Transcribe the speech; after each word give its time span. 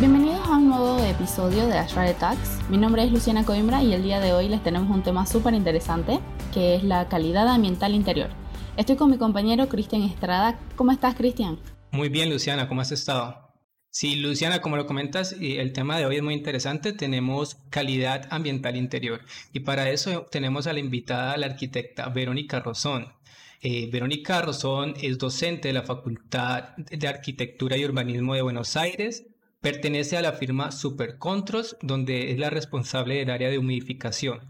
Bienvenidos 0.00 0.40
a 0.46 0.56
un 0.56 0.68
nuevo 0.68 0.98
episodio 1.04 1.66
de 1.66 1.78
Ashray 1.78 2.14
Talks. 2.14 2.58
Mi 2.68 2.76
nombre 2.76 3.04
es 3.04 3.12
Luciana 3.12 3.44
Coimbra 3.44 3.82
y 3.82 3.92
el 3.92 4.02
día 4.02 4.20
de 4.20 4.32
hoy 4.32 4.48
les 4.48 4.62
tenemos 4.62 4.90
un 4.90 5.02
tema 5.02 5.26
súper 5.26 5.54
interesante 5.54 6.18
que 6.52 6.74
es 6.74 6.82
la 6.82 7.08
calidad 7.08 7.46
ambiental 7.46 7.94
interior. 7.94 8.30
Estoy 8.76 8.96
con 8.96 9.10
mi 9.10 9.18
compañero 9.18 9.68
Cristian 9.68 10.02
Estrada. 10.02 10.58
¿Cómo 10.76 10.90
estás, 10.90 11.14
Cristian? 11.14 11.60
Muy 11.92 12.08
bien, 12.08 12.30
Luciana, 12.30 12.68
¿cómo 12.68 12.80
has 12.80 12.90
estado? 12.90 13.52
Sí, 13.90 14.16
Luciana, 14.16 14.60
como 14.60 14.76
lo 14.76 14.86
comentas, 14.86 15.36
el 15.38 15.72
tema 15.72 15.98
de 15.98 16.06
hoy 16.06 16.16
es 16.16 16.22
muy 16.22 16.34
interesante. 16.34 16.92
Tenemos 16.94 17.56
calidad 17.68 18.26
ambiental 18.30 18.76
interior 18.76 19.20
y 19.52 19.60
para 19.60 19.90
eso 19.90 20.26
tenemos 20.30 20.66
a 20.66 20.72
la 20.72 20.80
invitada, 20.80 21.36
la 21.36 21.46
arquitecta 21.46 22.08
Verónica 22.08 22.58
Rosón. 22.58 23.12
Eh, 23.60 23.88
Verónica 23.92 24.42
Rosón 24.42 24.94
es 25.00 25.18
docente 25.18 25.68
de 25.68 25.74
la 25.74 25.82
Facultad 25.82 26.76
de 26.76 27.06
Arquitectura 27.06 27.76
y 27.76 27.84
Urbanismo 27.84 28.34
de 28.34 28.42
Buenos 28.42 28.76
Aires 28.76 29.26
Pertenece 29.62 30.16
a 30.16 30.22
la 30.22 30.32
firma 30.32 30.72
Supercontros, 30.72 31.76
donde 31.82 32.32
es 32.32 32.38
la 32.38 32.50
responsable 32.50 33.14
del 33.14 33.30
área 33.30 33.48
de 33.48 33.58
humidificación. 33.58 34.40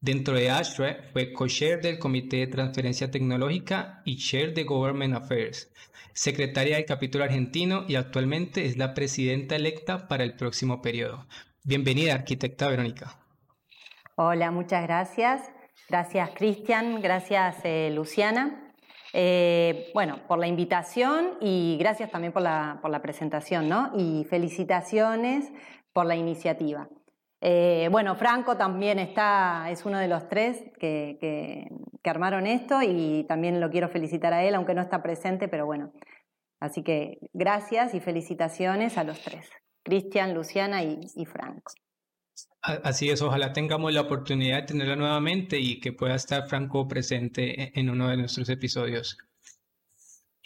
Dentro 0.00 0.34
de 0.34 0.48
ASHRAE 0.48 1.02
fue 1.12 1.34
co-chair 1.34 1.82
del 1.82 1.98
Comité 1.98 2.38
de 2.38 2.46
Transferencia 2.46 3.10
Tecnológica 3.10 4.00
y 4.06 4.16
chair 4.16 4.54
de 4.54 4.64
Government 4.64 5.14
Affairs, 5.14 5.70
secretaria 6.14 6.76
del 6.76 6.86
capítulo 6.86 7.24
argentino 7.24 7.84
y 7.86 7.96
actualmente 7.96 8.64
es 8.64 8.78
la 8.78 8.94
presidenta 8.94 9.56
electa 9.56 10.08
para 10.08 10.24
el 10.24 10.36
próximo 10.36 10.80
periodo. 10.80 11.26
Bienvenida, 11.62 12.14
arquitecta 12.14 12.68
Verónica. 12.68 13.18
Hola, 14.14 14.50
muchas 14.52 14.84
gracias. 14.84 15.42
Gracias, 15.90 16.30
Cristian. 16.34 17.02
Gracias, 17.02 17.56
eh, 17.64 17.90
Luciana. 17.92 18.65
Eh, 19.18 19.90
bueno, 19.94 20.20
por 20.28 20.38
la 20.38 20.46
invitación 20.46 21.38
y 21.40 21.78
gracias 21.78 22.10
también 22.10 22.34
por 22.34 22.42
la, 22.42 23.00
presentación, 23.00 23.66
¿no? 23.66 23.90
Y 23.96 24.24
felicitaciones 24.24 25.50
por 25.94 26.04
la 26.04 26.16
iniciativa. 26.16 26.86
Eh, 27.40 27.88
bueno, 27.90 28.14
Franco 28.16 28.58
también 28.58 28.98
está, 28.98 29.70
es 29.70 29.86
uno 29.86 29.98
de 29.98 30.08
los 30.08 30.28
tres 30.28 30.62
que, 30.78 31.16
que, 31.18 32.10
armaron 32.10 32.46
esto 32.46 32.82
y 32.82 33.24
también 33.26 33.58
lo 33.58 33.70
quiero 33.70 33.88
felicitar 33.88 34.34
a 34.34 34.44
él, 34.44 34.54
aunque 34.54 34.74
no 34.74 34.82
está 34.82 35.02
presente, 35.02 35.48
pero 35.48 35.64
bueno. 35.64 35.92
Así 36.60 36.82
que 36.82 37.18
gracias 37.32 37.94
y 37.94 38.00
felicitaciones 38.00 38.98
a 38.98 39.04
los 39.04 39.22
tres, 39.22 39.48
Cristian, 39.82 40.34
Luciana 40.34 40.82
y 40.82 41.24
Franco. 41.24 41.72
Así 42.62 43.10
es, 43.10 43.22
ojalá 43.22 43.52
tengamos 43.52 43.92
la 43.92 44.02
oportunidad 44.02 44.56
de 44.56 44.66
tenerla 44.66 44.96
nuevamente 44.96 45.58
y 45.60 45.78
que 45.78 45.92
pueda 45.92 46.16
estar 46.16 46.48
Franco 46.48 46.88
presente 46.88 47.62
e-, 47.62 47.72
en 47.74 47.90
uno 47.90 48.08
de 48.08 48.16
nuestros 48.16 48.48
episodios. 48.48 49.16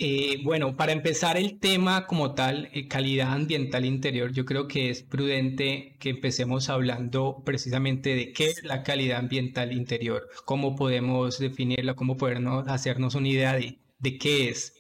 Eh, 0.03 0.41
bueno, 0.43 0.77
para 0.77 0.93
empezar 0.93 1.37
el 1.37 1.61
tema 1.61 2.07
como 2.07 2.35
tal, 2.35 2.71
eh, 2.73 2.89
calidad 2.89 3.33
ambiental 3.35 3.85
interior, 3.85 4.33
yo 4.33 4.47
creo 4.47 4.67
que 4.67 4.89
es 4.89 5.03
prudente 5.03 5.97
que 6.01 6.09
empecemos 6.09 6.71
hablando 6.71 7.43
precisamente 7.45 8.15
de 8.15 8.33
qué 8.33 8.47
es 8.47 8.65
la 8.65 8.83
calidad 8.83 9.19
ambiental 9.19 9.73
interior, 9.73 10.27
cómo 10.47 10.75
podemos 10.75 11.39
definirla, 11.39 11.97
cómo 11.97 12.17
podernos 12.17 12.67
hacernos 12.69 13.15
una 13.15 13.29
idea 13.29 13.53
de, 13.53 14.19
qué 14.19 14.49
es. 14.49 14.75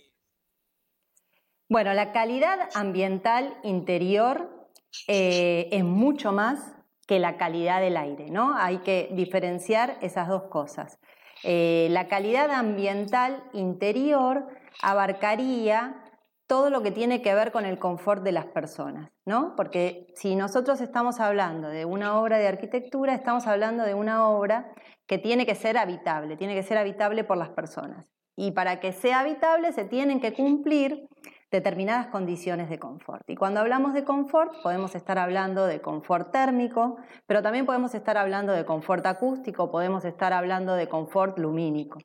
Bueno, 1.68 1.92
la 1.92 2.12
calidad 2.12 2.70
ambiental 2.74 3.58
interior 3.62 4.70
eh, 5.06 5.68
es 5.70 5.84
mucho 5.84 6.32
más 6.32 6.79
que 7.10 7.18
la 7.18 7.36
calidad 7.36 7.80
del 7.80 7.96
aire, 7.96 8.30
¿no? 8.30 8.56
Hay 8.56 8.78
que 8.78 9.08
diferenciar 9.10 9.96
esas 10.00 10.28
dos 10.28 10.44
cosas. 10.44 11.00
Eh, 11.42 11.88
la 11.90 12.06
calidad 12.06 12.52
ambiental 12.52 13.42
interior 13.52 14.46
abarcaría 14.80 16.04
todo 16.46 16.70
lo 16.70 16.84
que 16.84 16.92
tiene 16.92 17.20
que 17.20 17.34
ver 17.34 17.50
con 17.50 17.66
el 17.66 17.80
confort 17.80 18.22
de 18.22 18.30
las 18.30 18.46
personas, 18.46 19.10
¿no? 19.26 19.56
Porque 19.56 20.06
si 20.14 20.36
nosotros 20.36 20.80
estamos 20.80 21.18
hablando 21.18 21.66
de 21.66 21.84
una 21.84 22.16
obra 22.20 22.38
de 22.38 22.46
arquitectura, 22.46 23.12
estamos 23.12 23.48
hablando 23.48 23.82
de 23.82 23.94
una 23.94 24.28
obra 24.28 24.70
que 25.08 25.18
tiene 25.18 25.46
que 25.46 25.56
ser 25.56 25.78
habitable, 25.78 26.36
tiene 26.36 26.54
que 26.54 26.62
ser 26.62 26.78
habitable 26.78 27.24
por 27.24 27.38
las 27.38 27.48
personas. 27.48 28.06
Y 28.36 28.52
para 28.52 28.78
que 28.78 28.92
sea 28.92 29.18
habitable 29.18 29.72
se 29.72 29.82
tienen 29.84 30.20
que 30.20 30.32
cumplir 30.32 31.08
determinadas 31.50 32.06
condiciones 32.08 32.70
de 32.70 32.78
confort. 32.78 33.28
Y 33.28 33.36
cuando 33.36 33.60
hablamos 33.60 33.92
de 33.92 34.04
confort, 34.04 34.52
podemos 34.62 34.94
estar 34.94 35.18
hablando 35.18 35.66
de 35.66 35.80
confort 35.80 36.30
térmico, 36.30 36.96
pero 37.26 37.42
también 37.42 37.66
podemos 37.66 37.94
estar 37.94 38.16
hablando 38.16 38.52
de 38.52 38.64
confort 38.64 39.04
acústico, 39.06 39.70
podemos 39.70 40.04
estar 40.04 40.32
hablando 40.32 40.74
de 40.74 40.88
confort 40.88 41.38
lumínico. 41.38 41.98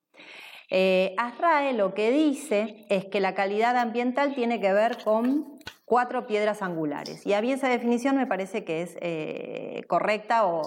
Eh, 0.72 1.14
Azrae 1.18 1.74
lo 1.74 1.94
que 1.94 2.10
dice 2.10 2.86
es 2.90 3.06
que 3.06 3.20
la 3.20 3.36
calidad 3.36 3.78
ambiental 3.78 4.34
tiene 4.34 4.60
que 4.60 4.74
ver 4.74 4.98
con 5.04 5.60
cuatro 5.86 6.26
piedras 6.26 6.64
angulares. 6.64 7.26
Y 7.26 7.34
a 7.34 7.42
mí 7.42 7.52
esa 7.52 7.70
definición 7.70 8.18
me 8.18 8.26
parece 8.26 8.64
que 8.64 8.82
es 8.82 8.98
eh, 9.02 9.84
correcta 9.88 10.48
o, 10.48 10.64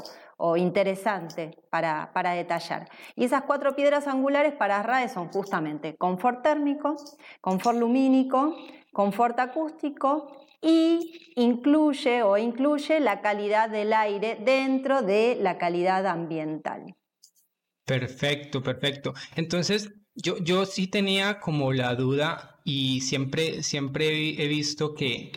interesante 0.57 1.59
para, 1.71 2.13
para, 2.13 2.33
detallar. 2.33 2.89
Y 3.17 3.25
esas 3.25 3.43
cuatro 3.43 3.75
piedras 3.75 4.07
angulares 4.07 4.55
para 4.55 4.83
RAE 4.83 5.09
son 5.09 5.29
justamente 5.29 5.97
confort 5.97 6.43
térmico, 6.43 6.97
confort 7.41 7.79
lumínico, 7.79 8.57
confort 8.93 9.39
acústico 9.41 10.47
y 10.61 11.33
incluye 11.37 12.23
o 12.23 12.37
incluye 12.37 13.01
la 13.01 13.21
calidad 13.21 13.69
del 13.69 13.93
aire 13.93 14.39
dentro 14.41 15.03
de 15.03 15.37
la 15.41 15.59
calidad 15.59 16.07
ambiental. 16.07 16.95
Perfecto, 17.85 18.63
perfecto. 18.63 19.15
Entonces, 19.35 19.91
yo, 20.15 20.39
yo 20.39 20.67
sí 20.67 20.89
tenía 20.89 21.41
como 21.41 21.73
la 21.73 21.95
duda 21.95 22.61
y 22.65 23.01
siempre, 23.01 23.63
siempre 23.63 24.43
he 24.43 24.49
visto 24.49 24.95
que 24.95 25.33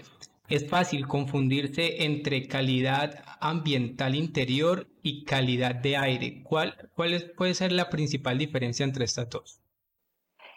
es 0.51 0.69
fácil 0.69 1.07
confundirse 1.07 2.03
entre 2.03 2.47
calidad 2.47 3.23
ambiental 3.39 4.16
interior 4.16 4.88
y 5.01 5.23
calidad 5.23 5.75
de 5.75 5.95
aire. 5.95 6.44
¿Cuál, 6.44 6.89
cuál 6.94 7.31
puede 7.38 7.53
ser 7.53 7.72
la 7.72 7.89
principal 7.89 8.38
diferencia 8.38 8.84
entre 8.84 9.06
estas 9.06 9.29
dos? 9.29 9.62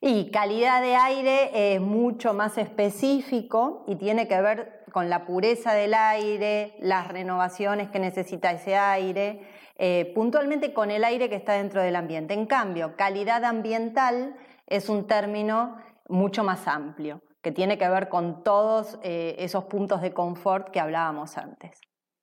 Y 0.00 0.32
calidad 0.32 0.82
de 0.82 0.96
aire 0.96 1.74
es 1.74 1.80
mucho 1.80 2.34
más 2.34 2.58
específico 2.58 3.84
y 3.86 3.94
tiene 3.94 4.26
que 4.26 4.40
ver 4.40 4.84
con 4.92 5.08
la 5.08 5.26
pureza 5.26 5.72
del 5.72 5.94
aire, 5.94 6.74
las 6.80 7.08
renovaciones 7.08 7.88
que 7.90 8.00
necesita 8.00 8.50
ese 8.50 8.76
aire, 8.76 9.42
eh, 9.78 10.12
puntualmente 10.14 10.72
con 10.72 10.90
el 10.90 11.04
aire 11.04 11.28
que 11.28 11.36
está 11.36 11.54
dentro 11.54 11.80
del 11.80 11.96
ambiente. 11.96 12.34
En 12.34 12.46
cambio, 12.46 12.96
calidad 12.96 13.44
ambiental 13.44 14.36
es 14.66 14.88
un 14.88 15.06
término 15.06 15.76
mucho 16.08 16.42
más 16.42 16.66
amplio 16.66 17.22
que 17.44 17.52
tiene 17.52 17.76
que 17.76 17.86
ver 17.88 18.08
con 18.08 18.42
todos 18.42 18.98
eh, 19.02 19.36
esos 19.38 19.64
puntos 19.64 20.00
de 20.00 20.14
confort 20.14 20.70
que 20.70 20.80
hablábamos 20.80 21.36
antes. 21.36 21.78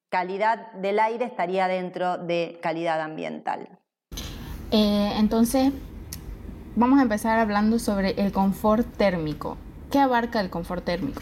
Calidad 0.09 0.73
del 0.73 0.99
aire 0.99 1.25
estaría 1.25 1.67
dentro 1.67 2.17
de 2.17 2.59
calidad 2.61 2.99
ambiental. 2.99 3.69
Eh, 4.71 5.13
entonces, 5.17 5.71
vamos 6.75 6.99
a 6.99 7.03
empezar 7.03 7.37
hablando 7.37 7.77
sobre 7.77 8.19
el 8.19 8.31
confort 8.31 8.85
térmico. 8.97 9.57
¿Qué 9.91 9.99
abarca 9.99 10.41
el 10.41 10.49
confort 10.49 10.83
térmico? 10.83 11.21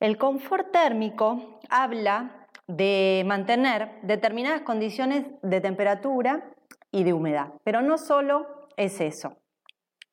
El 0.00 0.16
confort 0.16 0.72
térmico 0.72 1.60
habla 1.68 2.48
de 2.66 3.22
mantener 3.26 4.00
determinadas 4.02 4.62
condiciones 4.62 5.26
de 5.42 5.60
temperatura 5.60 6.50
y 6.90 7.04
de 7.04 7.12
humedad, 7.12 7.52
pero 7.64 7.82
no 7.82 7.98
solo 7.98 8.68
es 8.78 9.02
eso. 9.02 9.36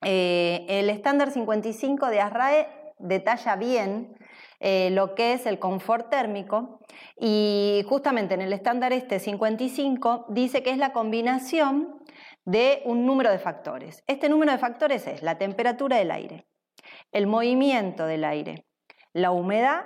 Eh, 0.04 0.66
el 0.68 0.90
estándar 0.90 1.32
55 1.32 2.08
de 2.08 2.22
ASRAE 2.22 2.68
detalla 2.98 3.56
bien 3.56 4.16
eh, 4.60 4.90
lo 4.92 5.16
que 5.16 5.34
es 5.34 5.46
el 5.46 5.60
confort 5.60 6.10
térmico 6.10 6.80
y 7.20 7.84
justamente 7.88 8.34
en 8.36 8.42
el 8.42 8.54
estándar 8.54 8.94
este 8.94 9.20
55 9.20 10.28
dice 10.30 10.64
que 10.64 10.72
es 10.72 10.78
la 10.78 10.94
combinación 10.94 12.00
de 12.46 12.82
un 12.86 13.06
número 13.06 13.32
de 13.32 13.40
factores. 13.40 14.04
Este 14.08 14.30
número 14.30 14.52
de 14.52 14.58
factores 14.58 15.08
es 15.08 15.22
la 15.24 15.38
temperatura 15.38 15.98
del 15.98 16.12
aire, 16.12 16.48
el 17.12 17.28
movimiento 17.28 18.06
del 18.06 18.24
aire, 18.24 18.66
la 19.14 19.32
humedad, 19.32 19.86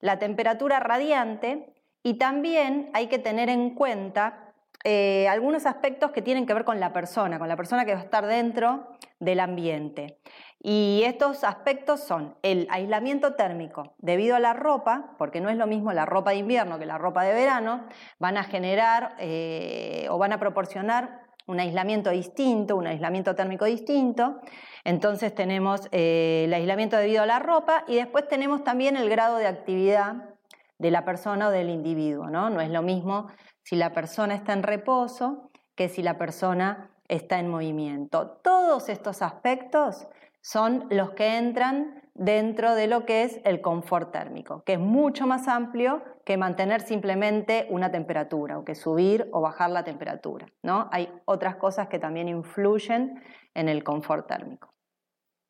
la 0.00 0.18
temperatura 0.18 0.80
radiante 0.80 1.72
y 2.02 2.14
también 2.14 2.90
hay 2.94 3.06
que 3.06 3.18
tener 3.18 3.48
en 3.48 3.74
cuenta 3.74 4.52
eh, 4.84 5.28
algunos 5.28 5.64
aspectos 5.64 6.10
que 6.10 6.22
tienen 6.22 6.44
que 6.44 6.54
ver 6.54 6.64
con 6.64 6.80
la 6.80 6.92
persona, 6.92 7.38
con 7.38 7.48
la 7.48 7.56
persona 7.56 7.84
que 7.84 7.94
va 7.94 8.00
a 8.00 8.04
estar 8.04 8.26
dentro 8.26 8.88
del 9.22 9.38
ambiente. 9.38 10.18
Y 10.60 11.02
estos 11.06 11.44
aspectos 11.44 12.00
son 12.00 12.36
el 12.42 12.66
aislamiento 12.70 13.34
térmico 13.34 13.94
debido 13.98 14.34
a 14.34 14.40
la 14.40 14.52
ropa, 14.52 15.14
porque 15.16 15.40
no 15.40 15.48
es 15.48 15.56
lo 15.56 15.68
mismo 15.68 15.92
la 15.92 16.06
ropa 16.06 16.32
de 16.32 16.38
invierno 16.38 16.78
que 16.78 16.86
la 16.86 16.98
ropa 16.98 17.22
de 17.22 17.32
verano, 17.32 17.86
van 18.18 18.36
a 18.36 18.42
generar 18.42 19.14
eh, 19.18 20.08
o 20.10 20.18
van 20.18 20.32
a 20.32 20.40
proporcionar 20.40 21.22
un 21.46 21.60
aislamiento 21.60 22.10
distinto, 22.10 22.76
un 22.76 22.88
aislamiento 22.88 23.36
térmico 23.36 23.64
distinto. 23.64 24.40
Entonces 24.84 25.32
tenemos 25.32 25.88
eh, 25.92 26.42
el 26.46 26.54
aislamiento 26.54 26.96
debido 26.96 27.22
a 27.22 27.26
la 27.26 27.38
ropa 27.38 27.84
y 27.86 27.94
después 27.94 28.26
tenemos 28.26 28.64
también 28.64 28.96
el 28.96 29.08
grado 29.08 29.36
de 29.36 29.46
actividad 29.46 30.30
de 30.78 30.90
la 30.90 31.04
persona 31.04 31.48
o 31.48 31.50
del 31.50 31.70
individuo. 31.70 32.28
No, 32.28 32.50
no 32.50 32.60
es 32.60 32.70
lo 32.70 32.82
mismo 32.82 33.28
si 33.62 33.76
la 33.76 33.92
persona 33.92 34.34
está 34.34 34.52
en 34.52 34.64
reposo 34.64 35.50
que 35.76 35.88
si 35.88 36.02
la 36.02 36.18
persona 36.18 36.91
está 37.12 37.38
en 37.38 37.48
movimiento. 37.48 38.38
Todos 38.42 38.88
estos 38.88 39.20
aspectos 39.20 40.06
son 40.40 40.86
los 40.90 41.10
que 41.10 41.36
entran 41.36 42.02
dentro 42.14 42.74
de 42.74 42.86
lo 42.86 43.04
que 43.04 43.22
es 43.24 43.40
el 43.44 43.60
confort 43.60 44.12
térmico, 44.12 44.62
que 44.64 44.74
es 44.74 44.78
mucho 44.78 45.26
más 45.26 45.46
amplio 45.46 46.02
que 46.24 46.36
mantener 46.36 46.80
simplemente 46.80 47.66
una 47.70 47.90
temperatura 47.90 48.58
o 48.58 48.64
que 48.64 48.74
subir 48.74 49.28
o 49.32 49.40
bajar 49.40 49.70
la 49.70 49.84
temperatura. 49.84 50.46
¿no? 50.62 50.88
Hay 50.90 51.08
otras 51.26 51.56
cosas 51.56 51.88
que 51.88 51.98
también 51.98 52.28
influyen 52.28 53.22
en 53.54 53.68
el 53.68 53.84
confort 53.84 54.26
térmico. 54.26 54.72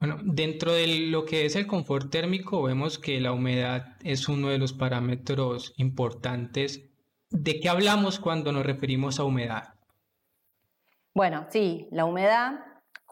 Bueno, 0.01 0.19
dentro 0.25 0.73
de 0.73 0.89
lo 1.11 1.25
que 1.25 1.47
es 1.47 1.55
el 1.55 1.69
confort 1.69 2.11
térmico 2.11 2.61
vemos 2.63 2.99
que 2.99 3.21
la 3.21 3.31
humedad 3.31 3.97
es 4.03 4.29
uno 4.29 4.49
de 4.49 4.59
los 4.59 4.73
parámetros 4.73 5.75
importantes. 5.77 6.91
¿De 7.31 7.61
qué 7.61 7.69
hablamos 7.69 8.19
cuando 8.19 8.51
nos 8.51 8.67
referimos 8.67 9.21
a 9.21 9.25
humedad? 9.25 9.75
Bueno, 11.15 11.47
sí, 11.51 11.89
la 11.91 12.07
humedad 12.07 12.61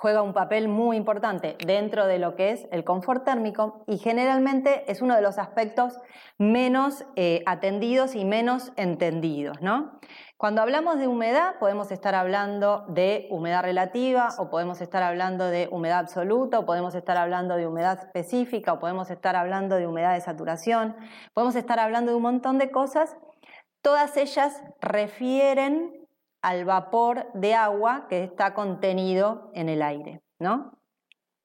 juega 0.00 0.22
un 0.22 0.32
papel 0.32 0.68
muy 0.68 0.96
importante 0.96 1.58
dentro 1.66 2.06
de 2.06 2.18
lo 2.18 2.34
que 2.34 2.52
es 2.52 2.66
el 2.72 2.84
confort 2.84 3.22
térmico 3.22 3.84
y 3.86 3.98
generalmente 3.98 4.90
es 4.90 5.02
uno 5.02 5.14
de 5.14 5.20
los 5.20 5.36
aspectos 5.36 5.98
menos 6.38 7.04
eh, 7.16 7.42
atendidos 7.44 8.14
y 8.14 8.24
menos 8.24 8.72
entendidos. 8.76 9.60
¿no? 9.60 10.00
Cuando 10.38 10.62
hablamos 10.62 10.98
de 10.98 11.06
humedad 11.06 11.56
podemos 11.60 11.92
estar 11.92 12.14
hablando 12.14 12.86
de 12.88 13.28
humedad 13.30 13.62
relativa 13.62 14.30
o 14.38 14.48
podemos 14.48 14.80
estar 14.80 15.02
hablando 15.02 15.44
de 15.50 15.68
humedad 15.70 15.98
absoluta 15.98 16.60
o 16.60 16.64
podemos 16.64 16.94
estar 16.94 17.18
hablando 17.18 17.56
de 17.56 17.66
humedad 17.66 17.98
específica 17.98 18.72
o 18.72 18.78
podemos 18.78 19.10
estar 19.10 19.36
hablando 19.36 19.76
de 19.76 19.86
humedad 19.86 20.14
de 20.14 20.22
saturación, 20.22 20.96
podemos 21.34 21.56
estar 21.56 21.78
hablando 21.78 22.12
de 22.12 22.16
un 22.16 22.22
montón 22.22 22.56
de 22.56 22.70
cosas. 22.70 23.18
Todas 23.82 24.16
ellas 24.16 24.62
refieren 24.80 25.99
al 26.42 26.64
vapor 26.64 27.26
de 27.34 27.54
agua 27.54 28.06
que 28.08 28.24
está 28.24 28.54
contenido 28.54 29.50
en 29.54 29.68
el 29.68 29.82
aire, 29.82 30.22
¿no? 30.38 30.80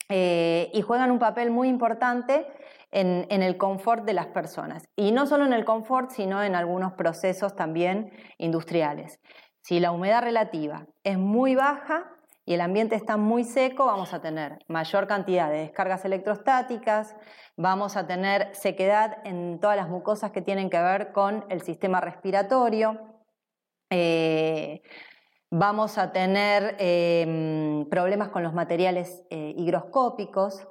Eh, 0.09 0.69
y 0.74 0.81
juegan 0.81 1.12
un 1.12 1.19
papel 1.19 1.50
muy 1.50 1.68
importante 1.68 2.45
en, 2.92 3.42
el 3.42 3.57
confort 3.57 4.06
de 4.06 4.13
las 4.13 4.27
personas. 4.27 4.88
Y 4.95 5.12
no 5.12 5.25
solo 5.25 5.45
en 5.45 5.53
el 5.53 5.65
confort, 5.65 6.12
sino 6.12 6.42
en 6.44 6.56
algunos 6.56 6.94
procesos 6.94 7.56
también 7.56 8.12
industriales. 8.38 9.19
Si 9.62 9.80
la 9.80 9.92
humedad 9.92 10.21
relativa 10.21 10.86
es 11.03 11.18
muy 11.18 11.56
baja 11.56 12.12
y 12.45 12.53
el 12.53 12.62
ambiente 12.62 12.95
está 12.95 13.18
muy 13.18 13.44
seco, 13.44 13.88
vamos 13.88 14.13
a 14.13 14.21
tener 14.21 14.59
mayor 14.68 15.07
cantidad 15.07 15.50
de 15.50 15.57
descargas 15.57 16.06
electrostáticas, 16.06 17.15
vamos 17.57 17.97
a 17.97 18.06
tener 18.06 18.53
sequedad 18.53 19.18
en 19.25 19.59
todas 19.59 19.75
las 19.75 19.89
mucosas 19.89 20.31
que 20.31 20.42
tienen 20.42 20.69
que 20.69 20.80
ver 20.80 21.12
con 21.12 21.45
el 21.50 21.62
sistema 21.63 22.00
respiratorio, 22.00 23.14
eh, 23.89 24.81
vamos 25.51 25.97
a 25.97 26.11
tener 26.11 26.75
em, 26.79 27.85
problemas 27.89 28.29
con 28.29 28.43
los 28.43 28.53
materiales 28.53 29.23
eh, 29.29 29.53
higroscópicos. 29.57 30.67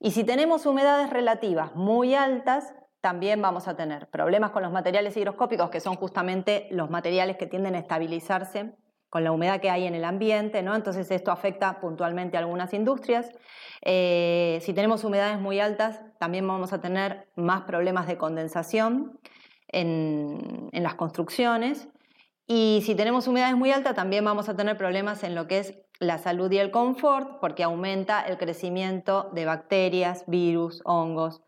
Y 0.00 0.12
si 0.12 0.24
tenemos 0.24 0.66
humedades 0.66 1.10
relativas 1.10 1.74
muy 1.74 2.14
altas, 2.14 2.74
también 3.00 3.40
vamos 3.40 3.68
a 3.68 3.76
tener 3.76 4.08
problemas 4.10 4.50
con 4.50 4.62
los 4.62 4.72
materiales 4.72 5.16
higroscópicos, 5.16 5.70
que 5.70 5.80
son 5.80 5.96
justamente 5.96 6.68
los 6.70 6.90
materiales 6.90 7.36
que 7.36 7.46
tienden 7.46 7.74
a 7.74 7.78
estabilizarse 7.78 8.74
con 9.08 9.24
la 9.24 9.32
humedad 9.32 9.60
que 9.60 9.70
hay 9.70 9.86
en 9.86 9.94
el 9.94 10.04
ambiente, 10.04 10.62
¿no? 10.62 10.74
Entonces 10.74 11.10
esto 11.10 11.30
afecta 11.30 11.80
puntualmente 11.80 12.36
a 12.36 12.40
algunas 12.40 12.74
industrias. 12.74 13.30
Eh, 13.82 14.58
si 14.60 14.74
tenemos 14.74 15.04
humedades 15.04 15.40
muy 15.40 15.60
altas, 15.60 16.02
también 16.18 16.46
vamos 16.46 16.72
a 16.72 16.80
tener 16.80 17.28
más 17.34 17.62
problemas 17.62 18.06
de 18.06 18.18
condensación 18.18 19.18
en 19.70 20.70
las 20.72 20.94
construcciones. 20.94 21.88
Y 22.50 22.82
si 22.86 22.94
tenemos 22.94 23.28
humedades 23.28 23.56
muy 23.56 23.70
altas, 23.72 23.94
también 23.94 24.24
vamos 24.24 24.48
a 24.48 24.56
tener 24.56 24.78
problemas 24.78 25.22
en 25.22 25.34
lo 25.34 25.46
que 25.46 25.58
es 25.58 25.74
la 26.00 26.16
salud 26.16 26.50
y 26.50 26.56
el 26.56 26.70
confort, 26.70 27.40
porque 27.40 27.62
aumenta 27.62 28.22
el 28.22 28.38
crecimiento 28.38 29.28
de 29.34 29.44
bacterias, 29.44 30.24
virus, 30.26 30.80
hongos. 30.86 31.42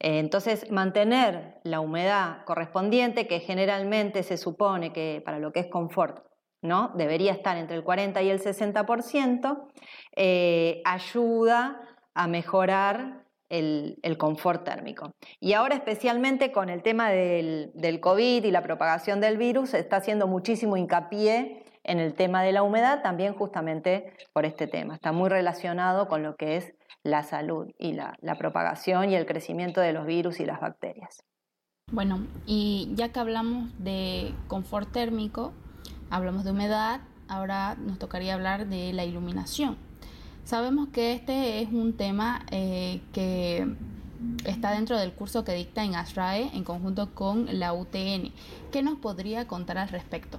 Eh, 0.00 0.18
entonces, 0.18 0.70
mantener 0.70 1.60
la 1.64 1.80
humedad 1.80 2.44
correspondiente, 2.44 3.26
que 3.26 3.40
generalmente 3.40 4.22
se 4.22 4.36
supone 4.36 4.92
que 4.92 5.22
para 5.24 5.38
lo 5.38 5.50
que 5.50 5.60
es 5.60 5.68
confort, 5.68 6.26
¿no? 6.60 6.92
debería 6.94 7.32
estar 7.32 7.56
entre 7.56 7.76
el 7.76 7.82
40 7.82 8.20
y 8.20 8.28
el 8.28 8.38
60%, 8.38 9.70
eh, 10.14 10.82
ayuda 10.84 11.80
a 12.12 12.26
mejorar 12.26 13.23
el, 13.58 14.16
confort 14.18 14.64
térmico. 14.64 15.12
Y 15.40 15.52
ahora 15.52 15.74
especialmente 15.74 16.52
con 16.52 16.68
el 16.68 16.82
tema 16.82 17.10
del, 17.10 18.00
COVID 18.00 18.44
y 18.44 18.50
la 18.50 18.62
propagación 18.62 19.20
del 19.20 19.36
virus, 19.36 19.70
se 19.70 19.78
está 19.78 19.96
haciendo 19.96 20.26
muchísimo 20.26 20.76
hincapié 20.76 21.64
en 21.84 21.98
el 21.98 22.14
tema 22.14 22.42
de 22.42 22.52
la 22.52 22.62
humedad, 22.62 23.02
también 23.02 23.34
justamente 23.34 24.12
por 24.32 24.46
este 24.46 24.66
tema. 24.66 24.94
Está 24.94 25.12
muy 25.12 25.28
relacionado 25.28 26.08
con 26.08 26.22
lo 26.22 26.36
que 26.36 26.56
es 26.56 26.74
la 27.02 27.22
salud 27.22 27.70
y 27.78 27.92
la, 27.92 28.14
la 28.20 28.36
propagación 28.36 29.10
y 29.10 29.14
el 29.14 29.26
crecimiento 29.26 29.80
de 29.80 29.92
los 29.92 30.06
virus 30.06 30.40
y 30.40 30.46
las 30.46 30.60
bacterias. 30.60 31.22
Bueno, 31.92 32.26
y 32.46 32.90
ya 32.94 33.10
que 33.10 33.20
hablamos 33.20 33.70
de 33.78 34.34
confort 34.48 34.90
térmico, 34.90 35.52
hablamos 36.08 36.44
de 36.44 36.52
humedad, 36.52 37.02
ahora 37.28 37.74
nos 37.74 37.98
tocaría 37.98 38.34
hablar 38.34 38.66
de 38.66 38.92
la 38.94 39.04
iluminación. 39.04 39.76
Sabemos 40.44 40.88
que 40.90 41.14
este 41.14 41.62
es 41.62 41.72
un 41.72 41.96
tema 41.96 42.44
eh, 42.50 43.00
que 43.14 43.66
está 44.46 44.72
dentro 44.72 44.98
del 44.98 45.14
curso 45.14 45.42
que 45.42 45.54
dicta 45.54 45.82
en 45.82 45.94
ASRAE 45.94 46.50
en 46.52 46.64
conjunto 46.64 47.14
con 47.14 47.58
la 47.58 47.72
UTN. 47.72 48.30
¿Qué 48.70 48.82
nos 48.82 48.98
podría 48.98 49.46
contar 49.46 49.78
al 49.78 49.88
respecto? 49.88 50.38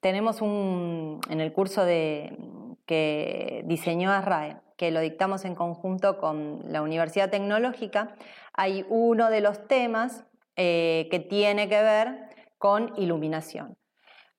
Tenemos 0.00 0.42
un, 0.42 1.20
en 1.30 1.40
el 1.40 1.52
curso 1.52 1.84
de, 1.84 2.36
que 2.84 3.62
diseñó 3.66 4.10
ASRAE, 4.10 4.56
que 4.76 4.90
lo 4.90 4.98
dictamos 4.98 5.44
en 5.44 5.54
conjunto 5.54 6.18
con 6.18 6.64
la 6.66 6.82
Universidad 6.82 7.30
Tecnológica, 7.30 8.16
hay 8.54 8.84
uno 8.88 9.30
de 9.30 9.40
los 9.40 9.68
temas 9.68 10.24
eh, 10.56 11.06
que 11.12 11.20
tiene 11.20 11.68
que 11.68 11.80
ver 11.80 12.28
con 12.58 12.92
iluminación. 12.96 13.76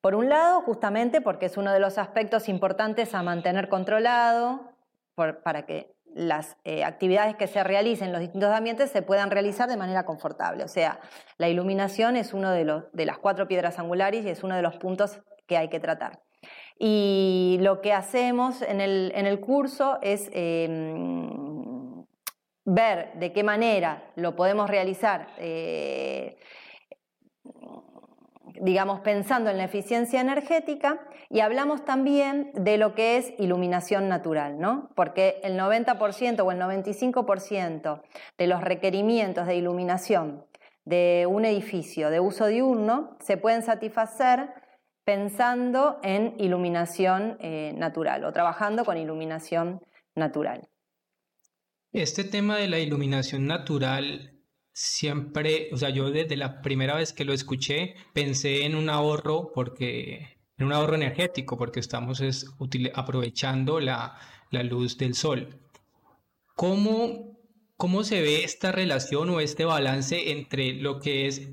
Por 0.02 0.16
un 0.16 0.30
lado, 0.30 0.62
justamente 0.62 1.22
porque 1.22 1.46
es 1.46 1.58
uno 1.58 1.72
de 1.72 1.80
los 1.80 2.00
aspectos 2.00 2.50
importantes 2.50 3.14
a 3.14 3.22
mantener 3.22 3.70
controlado 3.70 4.72
para 5.16 5.68
que 5.68 5.94
las 6.14 6.58
eh, 6.64 6.84
actividades 6.84 7.36
que 7.36 7.48
se 7.48 7.64
realicen 7.64 8.08
en 8.08 8.14
los 8.14 8.22
distintos 8.22 8.50
ambientes 8.50 8.90
se 8.90 9.04
puedan 9.04 9.30
realizar 9.30 9.70
de 9.70 9.78
manera 9.78 10.04
confortable. 10.04 10.64
O 10.64 10.68
sea, 10.68 11.00
la 11.38 11.50
iluminación 11.50 12.18
es 12.18 12.34
uno 12.34 12.52
de, 12.52 12.66
las 12.66 13.18
cuatro 13.20 13.48
piedras 13.48 13.78
angulares 13.78 14.26
y 14.26 14.30
es 14.30 14.44
uno 14.44 14.56
de 14.56 14.64
los 14.64 14.78
puntos 14.78 15.20
que 15.48 15.58
hay 15.58 15.70
que 15.70 15.80
tratar. 15.80 16.20
Y 16.80 17.60
lo 17.62 17.82
que 17.82 17.94
hacemos 17.94 18.64
en 18.64 18.82
el, 18.82 19.40
curso 19.40 20.00
es 20.02 20.30
em, 20.34 22.04
ver 22.66 23.14
de 23.14 23.32
qué 23.32 23.44
manera 23.44 24.12
lo 24.16 24.36
podemos 24.36 24.68
realizar. 24.68 25.28
Eh, 25.38 26.38
digamos, 28.62 29.00
pensando 29.00 29.50
en 29.50 29.58
la 29.58 29.64
eficiencia 29.64 30.22
energética 30.22 31.02
y 31.30 31.40
hablamos 31.40 31.84
también 31.84 32.52
de 32.54 32.78
lo 32.78 32.94
que 32.94 33.18
es 33.18 33.34
iluminación 33.40 34.08
natural, 34.08 34.60
¿no? 34.60 34.90
Porque 34.96 35.42
el 35.44 35.58
90% 35.58 36.42
o 36.42 36.52
el 36.52 36.60
95% 36.60 38.02
de 38.38 38.48
los 38.48 38.62
requerimientos 38.62 39.48
de 39.48 39.56
iluminación 39.56 40.46
de 40.86 41.28
un 41.28 41.46
edificio 41.46 42.12
de 42.12 42.20
uso 42.20 42.46
diurno 42.46 43.18
se 43.20 43.38
pueden 43.38 43.64
satisfacer 43.64 44.50
pensando 45.06 46.00
en 46.04 46.36
iluminación 46.38 47.38
eh, 47.40 47.74
natural 47.76 48.24
o 48.26 48.32
trabajando 48.32 48.86
con 48.86 48.98
iluminación 48.98 49.82
natural. 50.16 50.70
Este 51.94 52.24
tema 52.24 52.58
de 52.58 52.68
la 52.68 52.78
iluminación 52.78 53.48
natural 53.48 54.41
siempre, 54.74 55.70
o 55.72 55.78
sea, 55.78 55.90
yo 55.90 56.12
desde 56.12 56.38
la 56.38 56.62
primera 56.62 56.96
vez 56.96 57.14
que 57.14 57.26
lo 57.26 57.34
escuché 57.34 57.96
pensé 58.14 58.66
en 58.66 58.76
un 58.76 58.90
ahorro 58.90 59.52
porque 59.54 60.38
en 60.58 60.68
un 60.68 60.74
ahorro 60.74 60.96
energético 60.96 61.58
porque 61.58 61.80
estamos 61.80 62.22
aprovechando 62.94 63.80
la, 63.80 64.20
luz 64.52 64.98
del 64.98 65.16
sol. 65.16 65.60
¿Cómo, 66.56 67.40
¿Cómo 67.78 68.04
se 68.04 68.22
ve 68.22 68.44
esta 68.44 68.72
relación 68.72 69.30
o 69.30 69.40
este 69.40 69.66
balance 69.66 70.32
entre 70.32 70.74
lo 70.74 71.00
que 71.00 71.28
es 71.28 71.50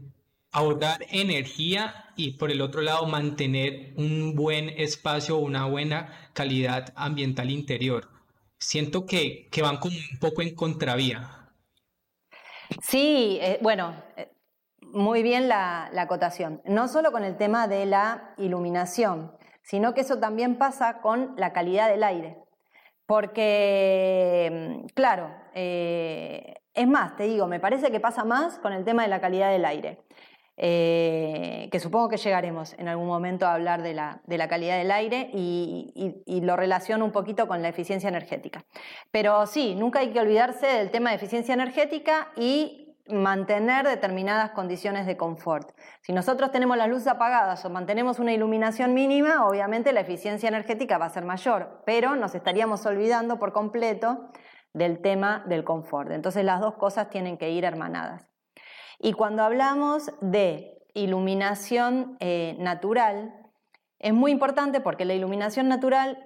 ahorrar 0.50 1.06
energía 1.10 2.12
y 2.16 2.32
por 2.32 2.50
el 2.50 2.60
otro 2.60 2.82
lado 2.82 3.06
mantener 3.06 3.94
un 3.96 4.34
buen 4.34 4.68
espacio, 4.70 5.38
una 5.38 5.64
buena 5.64 6.30
calidad 6.34 6.92
ambiental 6.96 7.50
interior? 7.50 8.10
Siento 8.58 9.06
que, 9.06 9.48
que 9.50 9.62
van 9.62 9.78
como 9.78 9.96
un 9.96 10.18
poco 10.18 10.42
en 10.42 10.54
contravía. 10.54 11.38
Sí, 12.82 13.38
eh, 13.40 13.58
bueno, 13.62 13.94
eh, 14.16 14.30
muy 14.80 15.22
bien 15.22 15.48
la, 15.48 15.90
acotación. 15.96 16.62
No 16.64 16.88
solo 16.88 17.12
con 17.12 17.25
el 17.25 17.37
tema 17.37 17.68
de 17.68 17.87
la 17.87 18.34
iluminación, 18.37 19.32
sino 19.62 19.94
que 19.94 20.02
eso 20.02 20.18
también 20.18 20.56
pasa 20.58 21.00
con 21.00 21.34
la 21.37 21.52
calidad 21.52 21.88
del 21.88 22.04
aire. 22.04 22.37
Porque, 23.06 24.82
mm, 24.84 24.87
claro, 24.94 25.30
eh, 25.54 26.54
es 26.75 26.87
más, 26.87 27.16
te 27.16 27.25
digo, 27.25 27.46
me 27.46 27.60
parece 27.60 27.90
que 27.90 28.00
pasa 28.00 28.25
más 28.25 28.58
con 28.58 28.72
el 28.72 28.84
tema 28.84 29.02
de 29.02 29.08
la 29.08 29.20
calidad 29.20 29.50
del 29.50 29.64
aire. 29.64 29.98
Eh, 30.60 31.68
que 31.70 31.78
supongo 31.78 32.08
que 32.08 32.16
llegaremos 32.16 32.74
en 32.78 32.88
algún 32.88 33.06
momento 33.06 33.46
a 33.46 33.54
hablar 33.54 33.82
de 33.82 33.94
la, 33.94 34.48
calidad 34.48 34.76
del 34.76 34.90
aire 34.90 35.30
y, 35.32 36.42
lo 36.42 36.56
relaciono 36.56 37.04
un 37.04 37.12
poquito 37.12 37.46
con 37.46 37.62
la 37.62 37.68
eficiencia 37.68 38.08
energética. 38.08 38.64
Pero 39.12 39.46
sí, 39.46 39.76
nunca 39.76 40.00
hay 40.00 40.10
que 40.10 40.18
olvidarse 40.18 40.66
del 40.66 40.90
tema 40.90 41.10
de 41.10 41.16
eficiencia 41.16 41.54
energética 41.54 42.32
y 42.36 42.96
mantener 43.06 43.86
determinadas 43.86 44.50
condiciones 44.50 45.06
de 45.06 45.16
confort. 45.16 45.70
Si 46.02 46.12
nosotros 46.12 46.50
tenemos 46.50 46.76
las 46.76 46.88
luces 46.88 47.06
apagadas 47.06 47.64
o 47.64 47.70
mantenemos 47.70 48.18
una 48.18 48.32
iluminación 48.32 48.94
mínima, 48.94 49.46
obviamente 49.46 49.92
la 49.92 50.00
eficiencia 50.00 50.48
energética 50.48 50.98
va 50.98 51.06
a 51.06 51.10
ser 51.10 51.24
mayor, 51.24 51.82
pero 51.86 52.16
nos 52.16 52.34
estaríamos 52.34 52.84
olvidando 52.84 53.38
por 53.38 53.52
completo 53.52 54.28
del 54.74 55.00
tema 55.00 55.44
del 55.46 55.64
confort. 55.64 56.10
Entonces 56.10 56.44
las 56.44 56.60
dos 56.60 56.74
cosas 56.74 57.10
tienen 57.10 57.38
que 57.38 57.50
ir 57.50 57.64
hermanadas. 57.64 58.28
Y 58.98 59.12
cuando 59.12 59.42
hablamos 59.42 60.10
de 60.20 60.82
iluminación 60.94 62.16
eh, 62.20 62.56
natural, 62.58 63.34
es 63.98 64.12
muy 64.12 64.32
importante 64.32 64.80
porque 64.80 65.04
la 65.04 65.14
iluminación 65.14 65.68
natural, 65.68 66.18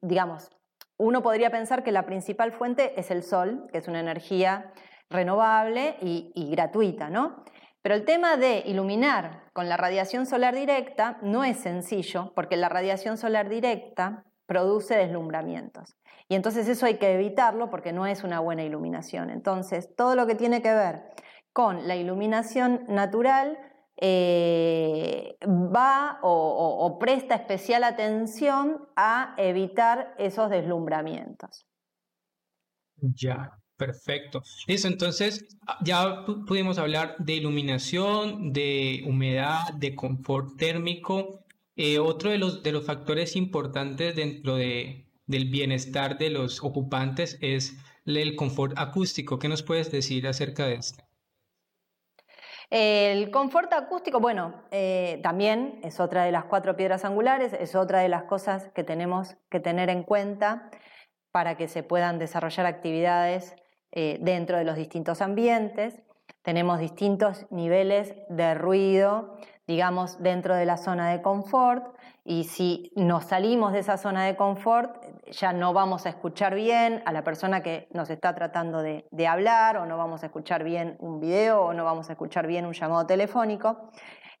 digamos, 0.00 0.50
uno 0.96 1.22
podría 1.22 1.50
pensar 1.50 1.82
que 1.82 1.92
la 1.92 2.06
principal 2.06 2.52
fuente 2.52 2.98
es 2.98 3.10
el 3.10 3.22
sol, 3.22 3.68
que 3.70 3.78
es 3.78 3.88
una 3.88 4.00
energía 4.00 4.72
renovable 5.10 5.96
y, 6.00 6.32
y 6.34 6.50
gratuita, 6.50 7.10
¿no? 7.10 7.44
Pero 7.82 7.94
el 7.94 8.04
tema 8.04 8.36
de 8.36 8.64
iluminar 8.66 9.44
con 9.52 9.68
la 9.68 9.76
radiación 9.76 10.26
solar 10.26 10.56
directa 10.56 11.18
no 11.22 11.44
es 11.44 11.58
sencillo, 11.58 12.32
porque 12.34 12.56
la 12.56 12.68
radiación 12.68 13.16
solar 13.16 13.48
directa 13.48 14.24
produce 14.46 14.96
deslumbramientos. 14.96 15.96
Y 16.28 16.34
entonces 16.34 16.68
eso 16.68 16.86
hay 16.86 16.96
que 16.96 17.14
evitarlo 17.14 17.70
porque 17.70 17.92
no 17.92 18.06
es 18.06 18.24
una 18.24 18.40
buena 18.40 18.64
iluminación. 18.64 19.30
Entonces, 19.30 19.94
todo 19.94 20.16
lo 20.16 20.26
que 20.26 20.34
tiene 20.34 20.62
que 20.62 20.72
ver 20.72 21.04
con 21.56 21.88
la 21.88 21.96
iluminación 21.96 22.84
natural 22.86 23.56
eh, 23.96 25.38
va 25.42 26.18
o, 26.22 26.98
presta 27.00 27.34
especial 27.34 27.82
atención 27.82 28.86
a 28.94 29.34
evitar 29.38 30.14
esos 30.18 30.50
deslumbramientos. 30.50 31.64
Ya, 33.00 33.52
perfecto. 33.74 34.42
Listo, 34.66 34.88
entonces 34.88 35.46
ya 35.82 36.26
pudimos 36.46 36.76
hablar 36.76 37.16
de 37.20 37.36
iluminación, 37.36 38.52
de 38.52 39.02
humedad, 39.06 39.72
de 39.78 39.94
confort 39.94 40.58
térmico. 40.58 41.46
Eh, 41.74 41.98
otro 41.98 42.28
de 42.28 42.36
los, 42.36 42.62
de 42.62 42.72
los 42.72 42.84
factores 42.84 43.34
importantes 43.34 44.14
dentro 44.14 44.56
de, 44.56 45.10
del 45.24 45.48
bienestar 45.48 46.18
de 46.18 46.28
los 46.28 46.62
ocupantes 46.62 47.38
es 47.40 47.78
el 48.04 48.36
confort 48.36 48.74
acústico. 48.76 49.38
¿Qué 49.38 49.48
nos 49.48 49.62
puedes 49.62 49.90
decir 49.90 50.28
acerca 50.28 50.66
de 50.66 50.74
esto? 50.74 51.05
El 52.70 53.30
confort 53.30 53.72
acústico, 53.72 54.18
bueno, 54.18 54.64
eh, 54.70 55.20
también 55.22 55.78
es 55.84 56.00
otra 56.00 56.24
de 56.24 56.32
las 56.32 56.44
cuatro 56.44 56.76
piedras 56.76 57.04
angulares, 57.04 57.52
es 57.52 57.76
otra 57.76 58.00
de 58.00 58.08
las 58.08 58.24
cosas 58.24 58.70
que 58.74 58.82
tenemos 58.82 59.36
que 59.50 59.60
tener 59.60 59.88
en 59.88 60.02
cuenta 60.02 60.70
para 61.30 61.56
que 61.56 61.68
se 61.68 61.82
puedan 61.82 62.18
desarrollar 62.18 62.66
actividades 62.66 63.54
eh, 63.92 64.18
dentro 64.20 64.58
de 64.58 64.64
los 64.64 64.76
distintos 64.76 65.22
ambientes. 65.22 66.02
Tenemos 66.42 66.80
distintos 66.80 67.46
niveles 67.50 68.14
de 68.28 68.54
ruido, 68.54 69.36
digamos, 69.66 70.20
dentro 70.22 70.54
de 70.54 70.66
la 70.66 70.76
zona 70.76 71.10
de 71.10 71.22
confort 71.22 71.96
y 72.24 72.44
si 72.44 72.90
nos 72.96 73.26
salimos 73.26 73.72
de 73.72 73.80
esa 73.80 73.96
zona 73.96 74.24
de 74.24 74.34
confort, 74.34 74.96
ya 75.30 75.52
no 75.52 75.72
vamos 75.72 76.06
a 76.06 76.10
escuchar 76.10 76.54
bien 76.54 77.02
a 77.06 77.12
la 77.12 77.24
persona 77.24 77.62
que 77.62 77.88
nos 77.92 78.10
está 78.10 78.34
tratando 78.34 78.82
de, 78.82 79.26
hablar, 79.26 79.76
o 79.76 79.86
no 79.86 79.96
vamos 79.96 80.22
a 80.22 80.26
escuchar 80.26 80.64
bien 80.64 80.96
un 81.00 81.20
video, 81.20 81.62
o 81.62 81.72
no 81.72 81.84
vamos 81.84 82.08
a 82.08 82.12
escuchar 82.12 82.46
bien 82.46 82.66
un 82.66 82.72
llamado 82.72 83.06
telefónico. 83.06 83.90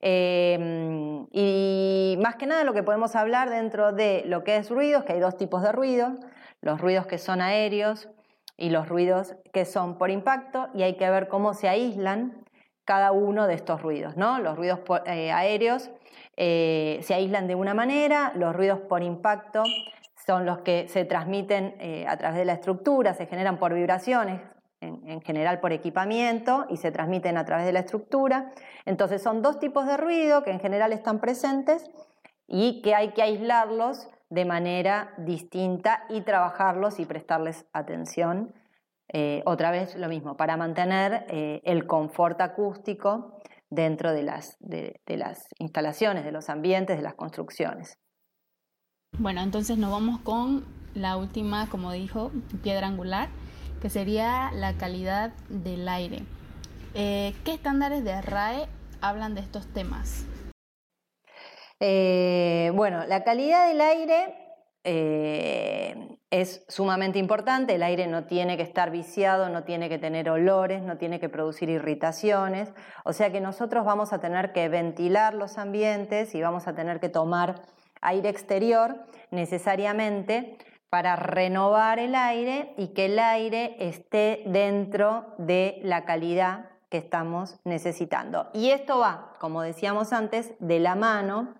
Eh, 0.00 1.26
y 1.32 2.18
más 2.22 2.36
que 2.36 2.46
nada 2.46 2.64
lo 2.64 2.74
que 2.74 2.82
podemos 2.82 3.16
hablar 3.16 3.50
dentro 3.50 3.92
de 3.92 4.22
lo 4.26 4.44
que 4.44 4.56
es 4.56 4.70
ruidos, 4.70 5.04
que 5.04 5.14
hay 5.14 5.20
dos 5.20 5.36
tipos 5.36 5.62
de 5.62 5.72
ruidos, 5.72 6.18
los 6.60 6.80
ruidos 6.80 7.06
que 7.06 7.18
son 7.18 7.40
aéreos 7.40 8.08
y 8.56 8.70
los 8.70 8.88
ruidos 8.88 9.36
que 9.52 9.64
son 9.64 9.98
por 9.98 10.10
impacto, 10.10 10.68
y 10.74 10.82
hay 10.82 10.96
que 10.96 11.08
ver 11.10 11.28
cómo 11.28 11.54
se 11.54 11.68
aíslan 11.68 12.44
cada 12.84 13.12
uno 13.12 13.46
de 13.46 13.54
estos 13.54 13.82
ruidos. 13.82 14.16
¿no? 14.16 14.38
Los 14.38 14.56
ruidos 14.56 14.80
eh, 15.06 15.32
aéreos 15.32 15.90
eh, 16.36 17.00
se 17.02 17.14
aíslan 17.14 17.46
de 17.48 17.54
una 17.54 17.74
manera, 17.74 18.32
los 18.34 18.54
ruidos 18.54 18.80
por 18.80 19.02
impacto 19.02 19.64
son 20.26 20.44
los 20.44 20.58
que 20.58 20.88
se 20.88 21.04
transmiten 21.04 21.76
eh, 21.78 22.04
a 22.08 22.16
través 22.16 22.38
de 22.38 22.44
la 22.44 22.54
estructura, 22.54 23.14
se 23.14 23.26
generan 23.26 23.58
por 23.58 23.72
vibraciones, 23.72 24.40
en, 24.80 25.20
general 25.22 25.60
por 25.60 25.72
equipamiento, 25.72 26.66
y 26.68 26.76
se 26.76 26.90
transmiten 26.90 27.38
a 27.38 27.44
través 27.44 27.64
de 27.64 27.72
la 27.72 27.80
estructura. 27.80 28.52
Entonces 28.84 29.22
son 29.22 29.40
dos 29.40 29.58
tipos 29.58 29.86
de 29.86 29.96
ruido 29.96 30.42
que 30.42 30.50
en 30.50 30.60
general 30.60 30.92
están 30.92 31.20
presentes 31.20 31.88
y 32.46 32.82
que 32.82 32.94
hay 32.94 33.12
que 33.12 33.22
aislarlos 33.22 34.08
de 34.28 34.44
manera 34.44 35.14
distinta 35.18 36.04
y 36.08 36.20
trabajarlos 36.22 37.00
y 37.00 37.06
prestarles 37.06 37.64
atención. 37.72 38.54
Eh, 39.12 39.42
otra 39.46 39.70
vez 39.70 39.96
lo 39.96 40.08
mismo, 40.08 40.36
para 40.36 40.56
mantener 40.56 41.24
el 41.28 41.86
confort 41.86 42.40
acústico 42.40 43.40
dentro 43.70 44.12
de, 44.12 44.22
las 44.24 44.58
instalaciones, 45.58 46.24
de 46.24 46.32
los 46.32 46.48
ambientes, 46.48 46.96
de 46.96 47.02
las 47.02 47.14
construcciones. 47.14 47.98
Bueno, 49.18 49.40
entonces 49.40 49.78
nos 49.78 49.90
vamos 49.90 50.20
con 50.20 50.66
la 50.94 51.16
última, 51.16 51.70
como 51.70 51.90
dijo, 51.92 52.30
piedra 52.62 52.86
angular, 52.86 53.30
que 53.80 53.88
sería 53.88 54.50
la 54.52 54.74
calidad 54.74 55.32
del 55.48 55.88
aire. 55.88 56.22
Eh, 56.94 57.34
¿Qué 57.42 57.54
estándares 57.54 58.04
de 58.04 58.20
RAE 58.20 58.68
hablan 59.00 59.34
de 59.34 59.40
estos 59.40 59.66
temas? 59.72 60.26
Eh, 61.80 62.70
bueno, 62.74 63.06
la 63.06 63.24
calidad 63.24 63.68
del 63.68 63.80
aire 63.80 64.34
eh, 64.84 66.18
es 66.30 66.66
sumamente 66.68 67.18
importante, 67.18 67.74
el 67.74 67.82
aire 67.82 68.06
no 68.08 68.24
tiene 68.24 68.58
que 68.58 68.62
estar 68.62 68.90
viciado, 68.90 69.48
no 69.48 69.64
tiene 69.64 69.88
que 69.88 69.98
tener 69.98 70.28
olores, 70.28 70.82
no 70.82 70.98
tiene 70.98 71.20
que 71.20 71.30
producir 71.30 71.70
irritaciones, 71.70 72.70
o 73.04 73.14
sea 73.14 73.32
que 73.32 73.40
nosotros 73.40 73.86
vamos 73.86 74.12
a 74.12 74.20
tener 74.20 74.52
que 74.52 74.68
ventilar 74.68 75.32
los 75.32 75.56
ambientes 75.56 76.34
y 76.34 76.42
vamos 76.42 76.68
a 76.68 76.74
tener 76.74 77.00
que 77.00 77.08
tomar 77.08 77.62
aire 78.00 78.28
exterior 78.28 79.06
necesariamente 79.30 80.58
para 80.90 81.16
renovar 81.16 81.98
el 81.98 82.14
aire 82.14 82.74
y 82.76 82.88
que 82.88 83.06
el 83.06 83.18
aire 83.18 83.76
esté 83.80 84.42
dentro 84.46 85.34
de 85.38 85.80
la 85.82 86.04
calidad 86.04 86.70
que 86.88 86.98
estamos 86.98 87.58
necesitando. 87.64 88.48
Y 88.54 88.70
esto 88.70 88.98
va, 88.98 89.34
como 89.40 89.62
decíamos 89.62 90.12
antes, 90.12 90.54
de 90.60 90.78
la 90.78 90.94
mano 90.94 91.54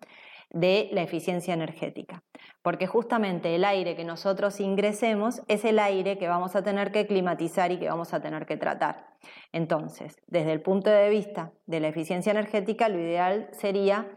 de 0.51 0.89
la 0.93 1.03
eficiencia 1.03 1.55
energética 1.55 2.23
porque 2.67 2.89
justamente 2.89 3.55
el 3.55 3.65
aire 3.65 3.95
que 3.95 4.05
nosotros 4.05 4.59
ingresemos 4.59 5.41
es 5.47 5.65
el 5.65 5.79
aire 5.79 6.19
que 6.19 6.27
vamos 6.27 6.57
a 6.57 6.65
tener 6.65 6.91
que 6.91 7.07
climatizar 7.07 7.71
y 7.71 7.79
que 7.79 7.89
vamos 7.89 8.13
a 8.13 8.19
tener 8.19 8.45
que 8.45 8.57
tratar. 8.57 9.07
Entonces, 9.53 10.17
desde 10.27 10.51
el 10.51 10.63
punto 10.63 10.91
de 10.91 11.09
vista 11.09 11.53
de 11.67 11.79
la 11.79 11.87
eficiencia 11.87 12.33
energética, 12.33 12.89
lo 12.89 12.99
ideal 12.99 13.49
sería 13.53 14.09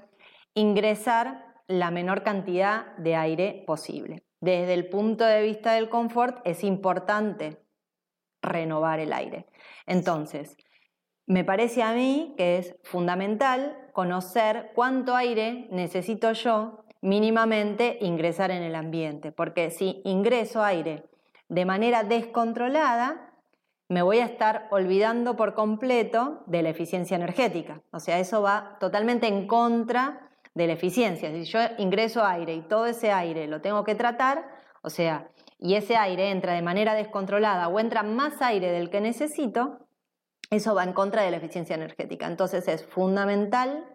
ingresar 0.56 1.49
la 1.70 1.92
menor 1.92 2.24
cantidad 2.24 2.98
de 2.98 3.16
aire 3.16 3.64
posible. 3.66 4.24
Desde 4.42 4.74
el 4.74 4.90
punto 4.90 5.24
de 5.24 5.44
vista 5.44 5.74
del 5.74 5.88
confort, 5.88 6.42
es 6.44 6.64
importante 6.64 7.62
renovar 8.42 9.00
el 9.00 9.14
aire. 9.14 9.46
Entonces, 9.86 10.58
me 11.28 11.44
parece 11.44 11.84
a 11.84 11.94
mí 11.94 12.34
que 12.38 12.58
es 12.58 12.76
fundamental 12.84 13.78
conocer 13.94 14.72
cuánto 14.74 15.16
aire 15.16 15.68
necesito 15.70 16.32
yo 16.32 16.86
mínimamente 17.02 18.00
ingresar 18.02 18.50
en 18.50 18.64
el 18.64 18.74
ambiente, 18.74 19.32
porque 19.32 19.70
si 19.70 20.02
ingreso 20.06 20.64
aire 20.64 21.04
de 21.50 21.66
manera 21.66 22.04
descontrolada, 22.04 23.36
me 23.90 24.02
voy 24.02 24.20
a 24.20 24.26
estar 24.26 24.68
olvidando 24.72 25.36
por 25.36 25.54
completo 25.54 26.44
de 26.48 26.64
la 26.64 26.70
eficiencia 26.70 27.16
energética. 27.16 27.84
O 27.92 28.00
sea, 28.00 28.18
eso 28.20 28.42
va 28.42 28.78
totalmente 28.80 29.28
en 29.28 29.46
contra 29.46 30.29
de 30.54 30.68
la 30.68 30.74
eficiencia. 30.74 31.32
Si 31.32 31.46
yo 31.46 31.60
ingreso 31.78 32.24
aire 32.24 32.54
y 32.54 32.62
todo 32.62 32.86
ese 32.86 33.12
aire 33.12 33.48
lo 33.48 33.62
tengo 33.62 33.84
que 33.84 33.96
tratar, 33.96 34.46
o 34.82 34.90
sea, 34.90 35.30
y 35.58 35.76
ese 35.76 35.96
aire 35.98 36.32
entra 36.32 36.54
de 36.54 36.62
manera 36.62 36.94
descontrolada 36.94 37.68
o 37.68 37.80
entra 37.80 38.04
más 38.04 38.42
aire 38.42 38.72
del 38.72 38.90
que 38.90 39.02
necesito, 39.02 39.88
eso 40.50 40.74
va 40.74 40.84
en 40.84 40.94
contra 40.94 41.22
de 41.22 41.32
la 41.32 41.38
eficiencia 41.38 41.76
energética. 41.76 42.28
Entonces 42.28 42.68
es 42.68 42.86
fundamental 42.86 43.86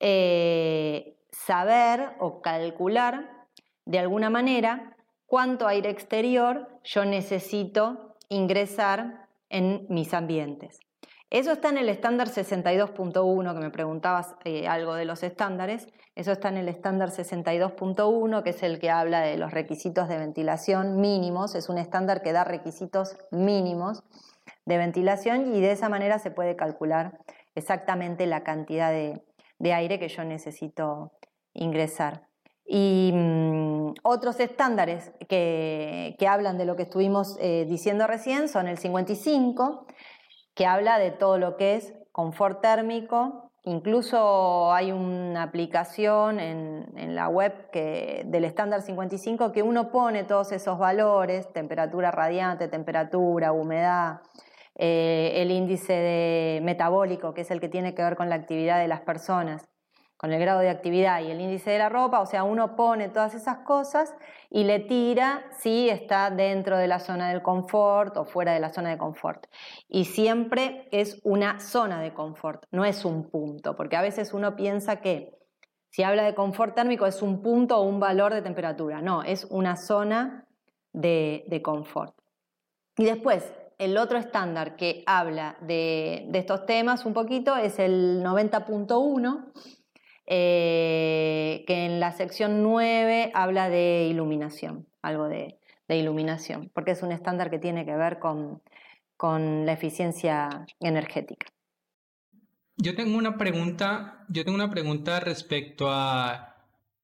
eh, 0.00 1.16
saber 1.30 2.16
o 2.20 2.42
calcular 2.42 3.48
de 3.84 3.98
alguna 3.98 4.30
manera 4.30 4.96
cuánto 5.26 5.66
aire 5.66 5.90
exterior 5.90 6.68
yo 6.84 7.04
necesito 7.04 8.16
ingresar 8.28 9.28
en 9.48 9.86
mis 9.88 10.14
ambientes. 10.14 10.78
Eso 11.32 11.52
está 11.52 11.70
en 11.70 11.78
el 11.78 11.88
estándar 11.88 12.28
62.1, 12.28 13.54
que 13.54 13.60
me 13.60 13.70
preguntabas 13.70 14.34
eh, 14.44 14.68
algo 14.68 14.92
de 14.92 15.06
los 15.06 15.22
estándares. 15.22 15.88
Eso 16.14 16.30
está 16.30 16.50
en 16.50 16.58
el 16.58 16.68
estándar 16.68 17.08
62.1, 17.08 18.42
que 18.42 18.50
es 18.50 18.62
el 18.62 18.78
que 18.78 18.90
habla 18.90 19.22
de 19.22 19.38
los 19.38 19.50
requisitos 19.50 20.10
de 20.10 20.18
ventilación 20.18 21.00
mínimos. 21.00 21.54
Es 21.54 21.70
un 21.70 21.78
estándar 21.78 22.20
que 22.20 22.32
da 22.32 22.44
requisitos 22.44 23.16
mínimos 23.30 24.02
de 24.66 24.76
ventilación 24.76 25.54
y 25.54 25.62
de 25.62 25.72
esa 25.72 25.88
manera 25.88 26.18
se 26.18 26.30
puede 26.30 26.54
calcular 26.54 27.18
exactamente 27.54 28.26
la 28.26 28.44
cantidad 28.44 28.90
de, 28.90 29.22
aire 29.72 29.98
que 29.98 30.08
yo 30.10 30.24
necesito 30.24 31.12
ingresar. 31.54 32.26
Y 32.66 33.10
mm, 33.14 33.94
otros 34.02 34.38
estándares 34.38 35.12
que, 35.30 36.14
hablan 36.28 36.58
de 36.58 36.66
lo 36.66 36.76
que 36.76 36.82
estuvimos 36.82 37.38
eh, 37.40 37.64
diciendo 37.66 38.06
recién 38.06 38.50
son 38.50 38.68
el 38.68 38.76
55, 38.76 39.86
que 40.54 40.66
habla 40.66 40.98
de 40.98 41.10
todo 41.10 41.38
lo 41.38 41.56
que 41.56 41.76
es 41.76 41.94
confort 42.12 42.60
térmico, 42.60 43.52
Incluso 43.64 44.72
hay 44.72 44.90
una 44.90 45.44
aplicación 45.44 46.40
en, 46.40 47.14
la 47.14 47.28
web 47.28 47.70
del 47.72 48.44
estándar 48.44 48.82
55 48.82 49.52
que 49.52 49.62
uno 49.62 49.92
pone 49.92 50.24
todos 50.24 50.50
esos 50.50 50.78
valores, 50.78 51.52
temperatura 51.52 52.10
radiante, 52.10 52.66
temperatura, 52.66 53.52
humedad, 53.52 54.20
eh, 54.74 55.34
el 55.36 55.52
índice 55.52 55.92
de 55.92 56.60
metabólico, 56.62 57.34
que 57.34 57.42
es 57.42 57.50
el 57.52 57.60
que 57.60 57.68
tiene 57.68 57.94
que 57.94 58.02
ver 58.02 58.16
con 58.16 58.30
la 58.30 58.34
actividad 58.34 58.80
de 58.80 58.88
las 58.88 59.02
personas, 59.02 59.68
con 60.22 60.32
el 60.32 60.38
grado 60.38 60.60
de 60.60 60.70
actividad 60.70 61.20
y 61.20 61.32
el 61.32 61.40
índice 61.40 61.72
de 61.72 61.78
la 61.78 61.88
ropa, 61.88 62.20
o 62.20 62.26
sea, 62.26 62.44
uno 62.44 62.76
pone 62.76 63.08
todas 63.08 63.34
esas 63.34 63.58
cosas 63.64 64.14
y 64.50 64.62
le 64.62 64.78
tira 64.78 65.44
si 65.58 65.90
está 65.90 66.30
dentro 66.30 66.78
de 66.78 66.86
la 66.86 67.00
zona 67.00 67.30
del 67.30 67.42
confort 67.42 68.16
o 68.16 68.24
fuera 68.24 68.52
de 68.52 68.60
la 68.60 68.72
zona 68.72 68.90
de 68.90 68.98
confort. 68.98 69.48
Y 69.88 70.04
siempre 70.04 70.88
es 70.92 71.20
una 71.24 71.58
zona 71.58 72.00
de 72.00 72.14
confort, 72.14 72.66
no 72.70 72.84
es 72.84 73.04
un 73.04 73.30
punto, 73.30 73.74
porque 73.74 73.96
a 73.96 74.00
veces 74.00 74.32
uno 74.32 74.54
piensa 74.54 75.00
que 75.00 75.36
si 75.90 76.04
habla 76.04 76.22
de 76.22 76.36
confort 76.36 76.76
térmico 76.76 77.04
es 77.04 77.20
un 77.20 77.42
punto 77.42 77.78
o 77.78 77.82
un 77.82 77.98
valor 77.98 78.32
de 78.32 78.42
temperatura, 78.42 79.02
no, 79.02 79.24
es 79.24 79.44
una 79.50 79.74
zona 79.74 80.46
de, 80.92 81.60
confort. 81.64 82.14
Y 82.96 83.06
después, 83.06 83.52
el 83.76 83.96
otro 83.96 84.18
estándar 84.18 84.76
que 84.76 85.02
habla 85.04 85.56
de, 85.62 86.26
de 86.28 86.38
estos 86.38 86.64
temas 86.64 87.06
un 87.06 87.12
poquito 87.12 87.56
es 87.56 87.80
el 87.80 88.22
90.1 88.22 89.81
eh, 90.26 91.64
que 91.66 91.84
en 91.84 92.00
la 92.00 92.12
sección 92.12 92.62
9 92.62 93.32
habla 93.34 93.68
de 93.68 94.06
iluminación, 94.08 94.86
algo 95.02 95.28
de, 95.28 95.58
iluminación, 95.88 96.70
porque 96.72 96.92
es 96.92 97.02
un 97.02 97.12
estándar 97.12 97.50
que 97.50 97.58
tiene 97.58 97.84
que 97.84 97.94
ver 97.94 98.18
con, 98.18 98.62
la 99.20 99.72
eficiencia 99.72 100.66
energética. 100.80 101.46
Yo 102.78 102.96
tengo 102.96 103.18
una 103.18 103.36
pregunta, 103.36 104.24
yo 104.28 104.42
tengo 104.42 104.56
una 104.56 104.70
pregunta 104.70 105.20
respecto 105.20 105.90
a, 105.90 106.56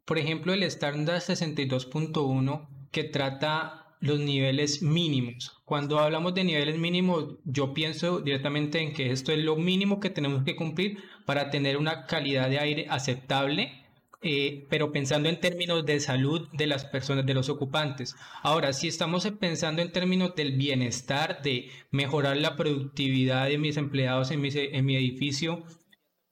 por 0.06 0.16
ejemplo, 0.16 0.54
el 0.54 0.62
estándar 0.62 1.18
62.1 1.18 2.66
que 2.90 3.04
trata 3.04 3.87
los 4.00 4.20
niveles 4.20 4.82
mínimos. 4.82 5.60
Cuando 5.64 5.98
hablamos 5.98 6.34
de 6.34 6.44
niveles 6.44 6.78
mínimos, 6.78 7.36
yo 7.44 7.74
pienso 7.74 8.20
directamente 8.20 8.80
en 8.80 8.92
que 8.92 9.10
esto 9.10 9.32
es 9.32 9.38
lo 9.38 9.56
mínimo 9.56 10.00
que 10.00 10.10
tenemos 10.10 10.44
que 10.44 10.56
cumplir 10.56 10.98
para 11.26 11.50
tener 11.50 11.76
una 11.76 12.06
calidad 12.06 12.48
de 12.48 12.58
aire 12.58 12.86
aceptable, 12.88 13.84
eh, 14.20 14.66
pero 14.68 14.90
pensando 14.90 15.28
en 15.28 15.40
términos 15.40 15.84
de 15.86 16.00
salud 16.00 16.48
de 16.52 16.66
las 16.66 16.84
personas, 16.84 17.26
de 17.26 17.34
los 17.34 17.48
ocupantes. 17.48 18.16
Ahora, 18.42 18.72
si 18.72 18.88
estamos 18.88 19.28
pensando 19.38 19.82
en 19.82 19.92
términos 19.92 20.34
del 20.34 20.56
bienestar, 20.56 21.42
de 21.42 21.70
mejorar 21.90 22.36
la 22.36 22.56
productividad 22.56 23.48
de 23.48 23.58
mis 23.58 23.76
empleados 23.76 24.30
en 24.30 24.40
mi, 24.40 24.48
en 24.52 24.84
mi 24.84 24.96
edificio, 24.96 25.64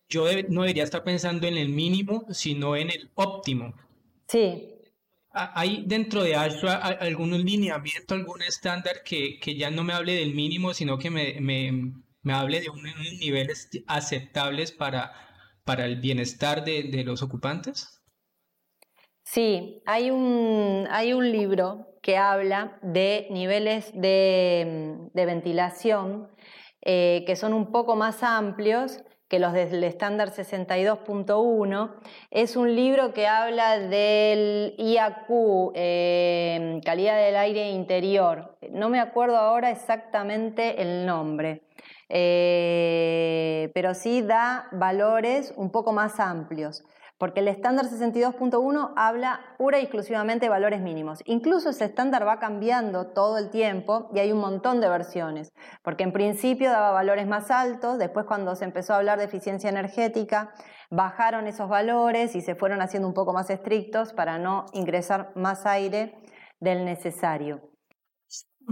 yo 0.09 0.25
no 0.49 0.63
debería 0.63 0.85
estar 0.85 1.05
pensando 1.05 1.47
en 1.47 1.57
el 1.57 1.69
mínimo, 1.69 2.27
sino 2.31 2.77
en 2.77 2.91
el 2.91 3.11
óptimo. 3.15 3.75
Sí, 4.29 4.76
¿Hay 5.37 5.85
dentro 5.87 6.23
de 6.23 6.35
Ashra 6.35 6.77
algún 6.77 7.31
lineamiento, 7.45 8.15
algún 8.15 8.41
estándar 8.41 9.03
que, 9.05 9.39
ya 9.55 9.71
no 9.71 9.85
me 9.85 9.93
hable 9.93 10.15
del 10.15 10.35
mínimo, 10.35 10.73
sino 10.73 10.97
que 10.97 11.11
me, 11.11 12.33
hable 12.33 12.61
de 12.61 12.71
unos 12.71 12.95
niveles 13.21 13.69
aceptables 13.87 14.73
para, 14.73 15.13
para 15.65 15.85
el 15.85 16.01
bienestar 16.01 16.65
de, 16.65 17.03
los 17.05 17.23
ocupantes? 17.23 18.03
Sí, 19.25 19.83
hay 19.85 20.11
un, 20.11 20.87
hay 20.91 21.13
un 21.13 21.31
libro 21.31 21.99
que 22.03 22.17
habla 22.17 22.79
de 22.83 23.27
niveles 23.31 23.93
de, 23.93 24.97
ventilación 25.13 26.29
eh, 26.81 27.25
que 27.27 27.37
son 27.37 27.53
un 27.53 27.73
poco 27.73 27.95
más 27.95 28.23
amplios 28.23 29.03
que 29.29 29.39
los 29.39 29.53
del 29.53 29.83
estándar 29.85 30.31
62.1. 30.31 31.95
Es 32.31 32.57
un 32.57 32.75
libro 32.75 33.13
que 33.13 33.27
habla 33.27 33.79
del 33.79 34.75
IAQ, 34.79 35.73
eh, 35.75 36.81
calidad 36.85 37.17
del 37.17 37.37
aire 37.37 37.71
interior. 37.71 38.57
No 38.71 38.89
me 38.89 39.01
acuerdo 39.01 39.37
ahora 39.37 39.71
exactamente 39.71 40.81
el 40.83 41.07
nombre, 41.07 41.63
eh, 42.09 43.71
pero 43.75 43.95
sí 43.95 44.23
da 44.23 44.69
valores 44.73 45.53
un 45.57 45.71
poco 45.71 45.93
más 45.93 46.21
amplios 46.21 46.85
porque 47.19 47.41
el 47.41 47.49
estándar 47.49 47.87
62.1 47.87 48.93
habla 48.97 49.41
pura 49.59 49.79
y 49.79 49.83
exclusivamente 49.83 50.47
de 50.47 50.51
valores 50.51 50.81
mínimos. 50.81 51.21
Incluso 51.25 51.71
ese 51.71 51.87
estándar 51.87 52.27
va 52.27 52.39
cambiando 52.39 53.09
todo 53.09 53.39
el 53.39 53.51
tiempo 53.51 54.11
y 54.15 54.19
hay 54.19 54.33
un 54.33 54.41
montón 54.41 54.81
de 54.81 54.89
versiones, 54.89 55.53
porque 55.83 56.05
en 56.05 56.13
principio 56.13 56.71
daba 56.71 56.91
valores 56.91 57.27
más 57.27 57.51
altos, 57.51 57.99
después 57.99 58.27
cuando 58.27 58.55
se 58.55 58.65
empezó 58.65 58.95
a 58.95 58.99
hablar 58.99 59.19
de 59.19 59.25
eficiencia 59.25 59.71
energética, 59.71 60.53
bajaron 60.91 61.47
esos 61.47 61.69
valores 61.69 62.35
y 62.37 62.41
se 62.41 62.55
fueron 62.55 62.81
haciendo 62.81 63.09
un 63.09 63.15
poco 63.15 63.33
más 63.33 63.51
estrictos 63.51 64.13
para 64.13 64.39
no 64.39 64.67
ingresar 64.73 65.33
más 65.35 65.67
aire 65.67 66.23
del 66.61 66.85
necesario. 66.85 67.71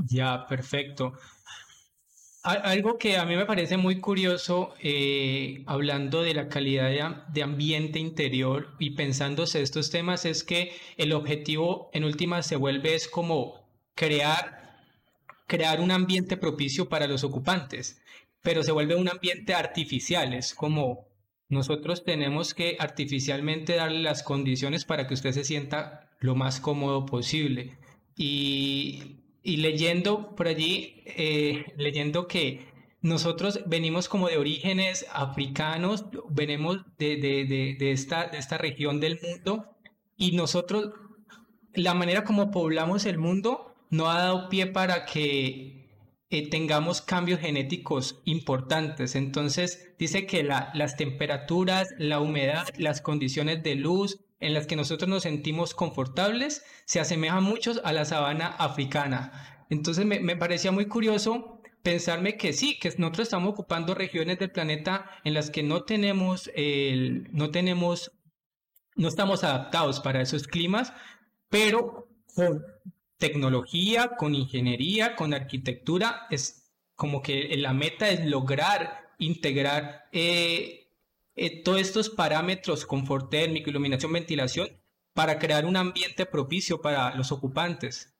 Ya, 0.07 0.47
perfecto. 0.49 1.13
Algo 2.45 2.99
que 2.99 3.17
a 3.17 3.25
mí 3.25 3.37
me 3.37 3.47
parece 3.47 3.79
muy 3.79 4.01
curioso, 4.01 4.75
eh, 4.83 5.63
hablando 5.65 6.23
de 6.23 6.35
la 6.35 6.51
calidad 6.51 7.27
de, 7.29 7.43
ambiente 7.43 7.99
interior 7.99 8.75
y 8.79 8.91
pensándose 8.91 9.63
estos 9.63 9.91
temas, 9.91 10.27
es 10.27 10.45
que 10.45 10.73
el 10.99 11.15
objetivo 11.15 11.89
en 11.95 12.05
última 12.05 12.43
se 12.43 12.57
vuelve 12.57 12.97
es 12.97 13.09
como 13.09 13.67
crear, 13.95 14.79
crear 15.47 15.81
un 15.81 15.91
ambiente 15.91 16.37
propicio 16.37 16.91
para 16.91 17.07
los 17.07 17.25
ocupantes, 17.25 18.03
pero 18.43 18.63
se 18.63 18.73
vuelve 18.73 18.95
un 18.95 19.09
ambiente 19.09 19.55
artificial, 19.55 20.35
es 20.35 20.55
como 20.55 21.09
nosotros 21.49 22.05
tenemos 22.05 22.53
que 22.53 22.77
artificialmente 22.79 23.77
darle 23.77 24.01
las 24.01 24.23
condiciones 24.23 24.85
para 24.85 25.07
que 25.07 25.15
usted 25.15 25.33
se 25.33 25.45
sienta 25.45 26.11
lo 26.21 26.35
más 26.35 26.61
cómodo 26.61 27.07
posible. 27.07 27.79
Y 28.19 29.24
y 29.45 29.59
leyendo 29.59 30.35
por 30.35 30.49
allí, 30.49 31.03
eh, 31.05 31.67
leyendo 31.77 32.27
que 32.27 32.67
nosotros 33.03 33.61
venimos 33.67 34.09
como 34.09 34.29
de 34.29 34.39
orígenes 34.39 35.07
africanos, 35.13 36.07
venimos 36.31 36.79
de, 36.97 37.19
de, 37.19 37.77
de, 37.79 37.93
esta, 37.93 38.27
de 38.29 38.39
esta 38.39 38.57
región 38.57 38.99
del 39.01 39.21
mundo 39.21 39.77
y 40.17 40.33
nosotros, 40.33 40.95
la 41.75 41.93
manera 41.93 42.25
como 42.25 42.51
poblamos 42.51 43.05
el 43.05 43.19
mundo 43.19 43.75
no 43.91 44.11
ha 44.11 44.19
dado 44.19 44.49
pie 44.49 44.67
para 44.67 45.05
que 45.05 45.85
eh, 46.31 46.49
tengamos 46.49 47.03
cambios 47.03 47.41
genéticos 47.41 48.23
importantes. 48.25 49.15
Entonces 49.15 49.95
dice 49.99 50.25
que 50.25 50.43
la, 50.43 50.71
las 50.73 50.97
temperaturas, 50.97 51.89
la 51.99 52.19
humedad, 52.19 52.67
las 52.79 53.03
condiciones 53.03 53.63
de 53.63 53.75
luz, 53.75 54.24
en 54.40 54.55
las 54.55 54.66
que 54.66 54.77
nosotros 54.77 55.09
nos 55.09 55.23
sentimos 55.23 55.75
confortables 55.75 56.64
se 56.85 57.01
asemejan 57.01 57.42
mucho 57.42 57.73
a 57.85 57.92
la 57.92 58.05
sabana 58.05 58.49
africana. 58.49 59.66
Entonces 59.70 60.05
me, 60.05 60.37
parecía 60.37 60.73
muy 60.73 60.87
curioso 60.87 61.61
pensarme 61.83 62.37
que 62.37 62.53
sí, 62.53 62.79
que 62.79 62.92
nosotros 62.99 63.29
estamos 63.29 63.53
ocupando 63.53 63.94
regiones 63.94 64.38
del 64.38 64.51
planeta 64.51 65.11
en 65.25 65.35
las 65.35 65.51
que 65.51 65.62
no 65.62 65.85
tenemos, 65.85 66.51
el, 66.55 67.29
no 67.33 67.51
tenemos, 67.51 68.12
no 68.97 69.09
estamos 69.09 69.44
adaptados 69.44 70.01
para 70.01 70.20
esos 70.20 70.47
climas, 70.47 70.92
pero 71.49 72.09
con 72.35 72.64
tecnología, 73.18 74.12
con 74.18 74.35
ingeniería, 74.35 75.16
con 75.16 75.35
arquitectura, 75.35 76.27
es 76.31 76.73
como 76.94 77.23
que 77.23 77.57
la 77.57 77.73
meta 77.73 78.09
es 78.09 78.25
lograr 78.25 79.05
integrar 79.18 80.09
eh, 80.12 80.84
eh, 81.37 81.62
todos 81.62 81.81
estos 81.81 82.11
parámetros, 82.11 82.87
confort 82.87 83.31
térmico, 83.31 83.70
iluminación, 83.70 84.12
ventilación, 84.12 84.68
para 85.14 85.38
crear 85.38 85.64
un 85.64 85.77
ambiente 85.77 86.27
propicio 86.27 86.81
para 86.81 87.14
los 87.14 87.33
ocupantes. 87.33 88.14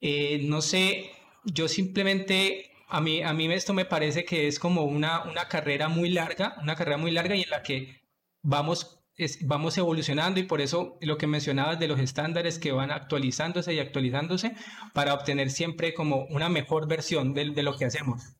Eh, 0.00 0.40
no 0.44 0.62
sé, 0.62 1.10
yo 1.44 1.68
simplemente, 1.68 2.72
a 2.88 3.00
mí, 3.00 3.22
a 3.22 3.32
mí 3.32 3.52
esto 3.52 3.74
me 3.74 3.84
parece 3.84 4.24
que 4.24 4.48
es 4.48 4.58
como 4.58 4.84
una, 4.84 5.22
una 5.24 5.48
carrera 5.48 5.88
muy 5.88 6.10
larga, 6.10 6.56
una 6.62 6.74
carrera 6.76 6.96
muy 6.96 7.10
larga 7.10 7.36
y 7.36 7.42
en 7.42 7.50
la 7.50 7.62
que 7.62 8.02
vamos, 8.42 9.04
vamos 9.42 9.78
evolucionando 9.78 10.40
y 10.40 10.44
por 10.44 10.60
eso 10.60 10.98
lo 11.00 11.18
que 11.18 11.26
mencionabas 11.26 11.78
de 11.78 11.88
los 11.88 12.00
estándares 12.00 12.58
que 12.58 12.72
van 12.72 12.90
actualizándose 12.90 13.74
y 13.74 13.78
actualizándose 13.78 14.54
para 14.94 15.14
obtener 15.14 15.50
siempre 15.50 15.94
como 15.94 16.24
una 16.26 16.48
mejor 16.48 16.88
versión 16.88 17.34
de, 17.34 17.50
de 17.50 17.62
lo 17.62 17.76
que 17.76 17.84
hacemos. 17.84 18.36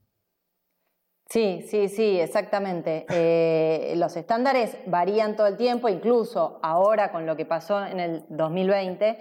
Sí, 1.32 1.64
sí, 1.66 1.88
sí, 1.88 2.20
exactamente. 2.20 3.06
Eh, 3.08 3.94
los 3.96 4.18
estándares 4.18 4.76
varían 4.84 5.34
todo 5.34 5.46
el 5.46 5.56
tiempo, 5.56 5.88
incluso 5.88 6.60
ahora 6.62 7.10
con 7.10 7.24
lo 7.24 7.36
que 7.36 7.46
pasó 7.46 7.82
en 7.86 8.00
el 8.00 8.24
2020, 8.28 9.16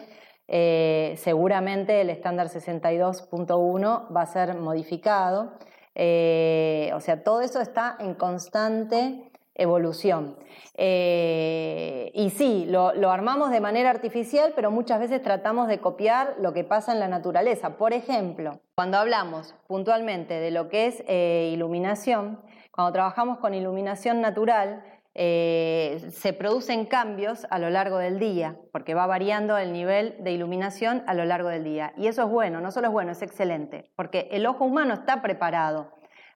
eh, 0.50 1.16
seguramente 1.16 2.02
el 2.02 2.10
estándar 2.10 2.50
62.1 2.50 4.14
va 4.14 4.24
a 4.24 4.26
ser 4.26 4.56
modificado. 4.56 5.54
Eh, 5.96 6.92
o 6.94 7.00
sea, 7.00 7.24
todo 7.24 7.40
eso 7.40 7.62
está 7.62 7.96
en 7.98 8.16
constante 8.16 9.31
evolución. 9.62 10.36
Eh, 10.76 12.12
y 12.14 12.30
sí, 12.32 12.66
lo, 12.68 12.90
armamos 13.12 13.52
de 13.52 13.60
manera 13.60 13.90
artificial, 13.90 14.54
pero 14.56 14.72
muchas 14.72 15.00
veces 15.00 15.22
tratamos 15.22 15.68
de 15.68 15.80
copiar 15.80 16.36
lo 16.40 16.54
que 16.54 16.64
pasa 16.64 16.94
en 16.94 17.00
la 17.00 17.08
naturaleza. 17.08 17.78
Por 17.78 17.94
ejemplo, 17.94 18.62
cuando 18.76 18.98
hablamos 18.98 19.56
puntualmente 19.68 20.36
de 20.36 20.52
lo 20.52 20.70
que 20.70 20.88
es 20.88 21.04
eh, 21.08 21.52
iluminación, 21.54 22.42
cuando 22.72 22.94
trabajamos 22.94 23.40
con 23.40 23.54
iluminación 23.54 24.22
natural, 24.22 24.84
eh, 25.14 26.08
se 26.10 26.32
producen 26.32 26.86
cambios 26.86 27.46
a 27.50 27.60
lo 27.60 27.70
largo 27.70 27.98
del 27.98 28.18
día, 28.18 28.56
porque 28.72 28.94
va 28.94 29.06
variando 29.08 29.58
el 29.58 29.74
nivel 29.74 30.16
de 30.24 30.32
iluminación 30.32 31.04
a 31.06 31.14
lo 31.14 31.26
largo 31.26 31.50
del 31.50 31.66
día. 31.66 31.94
Y 31.98 32.08
eso 32.08 32.24
es 32.24 32.30
bueno, 32.30 32.62
no 32.62 32.72
solo 32.72 32.88
es 32.88 32.94
bueno, 32.94 33.12
es 33.12 33.22
excelente, 33.22 33.92
porque 33.98 34.30
el 34.32 34.46
ojo 34.46 34.64
humano 34.64 34.94
está 34.94 35.22
preparado 35.22 35.92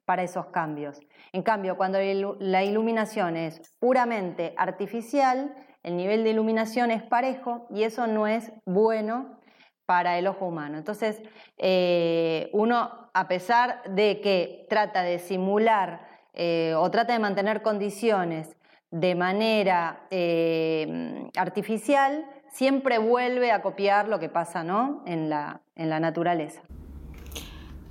para 0.05 0.23
esos 0.23 0.47
cambios. 0.47 0.99
En 1.33 1.43
cambio, 1.43 1.77
cuando 1.77 1.99
la 2.39 2.63
iluminación 2.63 3.35
es 3.35 3.61
puramente 3.79 4.53
artificial, 4.57 5.53
el 5.83 5.97
nivel 5.97 6.23
de 6.23 6.31
iluminación 6.31 6.91
es 6.91 7.03
parejo 7.03 7.67
y 7.69 7.83
eso 7.83 8.07
no 8.07 8.27
es 8.27 8.51
bueno 8.65 9.39
para 9.85 10.17
el 10.17 10.27
ojo 10.27 10.47
humano. 10.47 10.77
Entonces, 10.77 11.21
eh, 11.57 12.49
uno, 12.53 13.09
a 13.13 13.27
pesar 13.27 13.83
de 13.89 14.19
que 14.21 14.65
trata 14.69 15.03
de 15.03 15.19
simular 15.19 16.07
eh, 16.33 16.73
o 16.75 16.89
trata 16.89 17.13
de 17.13 17.19
mantener 17.19 17.61
condiciones 17.61 18.57
de 18.91 19.15
manera 19.15 20.07
eh, 20.09 21.29
artificial, 21.37 22.25
siempre 22.49 22.97
vuelve 22.97 23.51
a 23.51 23.61
copiar 23.61 24.07
lo 24.07 24.19
que 24.19 24.29
pasa 24.29 24.63
¿no? 24.63 25.03
en, 25.05 25.29
la, 25.29 25.61
en 25.75 25.89
la 25.89 25.99
naturaleza. 25.99 26.61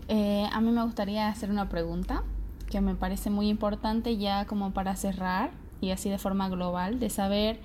Eh, 0.09 0.47
a 0.53 0.61
mí 0.61 0.71
me 0.71 0.83
gustaría 0.83 1.29
hacer 1.29 1.51
una 1.51 1.69
pregunta 1.69 2.23
que 2.71 2.81
me 2.81 2.95
parece 2.95 3.31
muy 3.31 3.49
importante 3.49 4.17
ya 4.17 4.47
como 4.47 4.73
para 4.73 4.97
cerrar 4.97 5.51
y 5.81 5.91
así 5.91 6.11
de 6.11 6.19
forma 6.19 6.49
global, 6.49 6.99
de 6.99 7.11
saber 7.11 7.61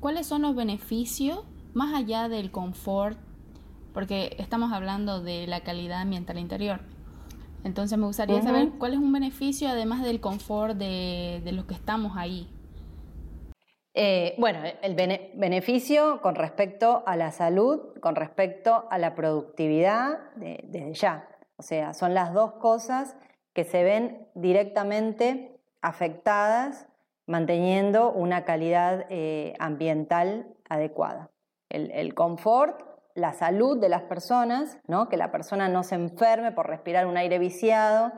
cuáles 0.00 0.26
son 0.26 0.42
los 0.42 0.54
beneficios 0.54 1.40
más 1.72 1.94
allá 1.94 2.28
del 2.28 2.50
confort, 2.50 3.18
porque 3.94 4.36
estamos 4.38 4.72
hablando 4.72 5.22
de 5.22 5.46
la 5.46 5.60
calidad 5.60 6.00
ambiental 6.00 6.38
interior. 6.38 6.80
Entonces 7.64 7.98
me 7.98 8.06
gustaría 8.06 8.40
saber 8.42 8.70
cuál 8.78 8.94
es 8.94 8.98
un 8.98 9.12
beneficio 9.12 9.68
además 9.68 10.02
del 10.02 10.20
confort 10.20 10.76
de, 10.76 11.42
de 11.44 11.52
los 11.52 11.66
que 11.66 11.74
estamos 11.74 12.16
ahí. 12.16 12.48
Eh, 13.92 14.34
bueno, 14.38 14.60
el 14.82 14.94
beneficio 14.94 16.20
con 16.22 16.36
respecto 16.36 17.02
a 17.06 17.16
la 17.16 17.32
salud, 17.32 17.80
con 18.00 18.14
respecto 18.14 18.86
a 18.90 18.98
la 18.98 19.14
productividad, 19.14 20.18
desde 20.36 20.94
ya. 20.94 21.28
O 21.60 21.62
sea, 21.62 21.92
son 21.92 22.14
las 22.14 22.32
dos 22.32 22.52
cosas 22.52 23.18
que 23.52 23.64
se 23.64 23.84
ven 23.84 24.26
directamente 24.34 25.60
afectadas 25.82 26.88
manteniendo 27.26 28.12
una 28.12 28.46
calidad 28.46 29.04
eh, 29.10 29.52
ambiental 29.58 30.46
adecuada. 30.70 31.28
El, 31.68 32.14
confort, 32.14 32.80
la 33.14 33.34
salud 33.34 33.78
de 33.78 33.90
las 33.90 34.00
personas, 34.04 34.78
¿no? 34.86 35.10
que 35.10 35.18
la 35.18 35.30
persona 35.30 35.68
no 35.68 35.82
se 35.82 35.96
enferme 35.96 36.50
por 36.50 36.66
respirar 36.66 37.06
un 37.06 37.18
aire 37.18 37.38
viciado, 37.38 38.10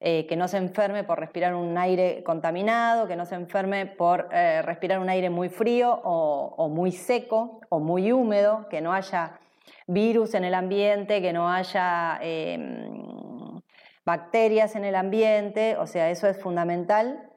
eh, 0.00 0.26
que 0.26 0.36
no 0.36 0.46
se 0.46 0.58
enferme 0.58 1.02
por 1.02 1.18
respirar 1.18 1.54
un 1.54 1.78
aire 1.78 2.22
contaminado, 2.22 3.08
que 3.08 3.16
no 3.16 3.24
se 3.24 3.34
enferme 3.34 3.86
por 3.86 4.28
eh, 4.30 4.60
respirar 4.60 4.98
un 4.98 5.08
aire 5.08 5.30
muy 5.30 5.48
frío 5.48 6.02
o, 6.04 6.68
muy 6.68 6.92
seco 6.92 7.62
o 7.70 7.80
muy 7.80 8.12
húmedo, 8.12 8.68
que 8.68 8.82
no 8.82 8.92
haya 8.92 9.40
virus 9.86 10.34
en 10.34 10.44
el 10.44 10.54
ambiente, 10.54 11.22
que 11.22 11.32
no 11.32 11.48
haya 11.48 12.18
em, 12.20 13.60
bacterias 14.04 14.76
en 14.76 14.84
el 14.84 14.94
ambiente, 14.94 15.76
o 15.76 15.86
sea, 15.86 16.10
eso 16.10 16.26
es 16.26 16.40
fundamental 16.40 17.30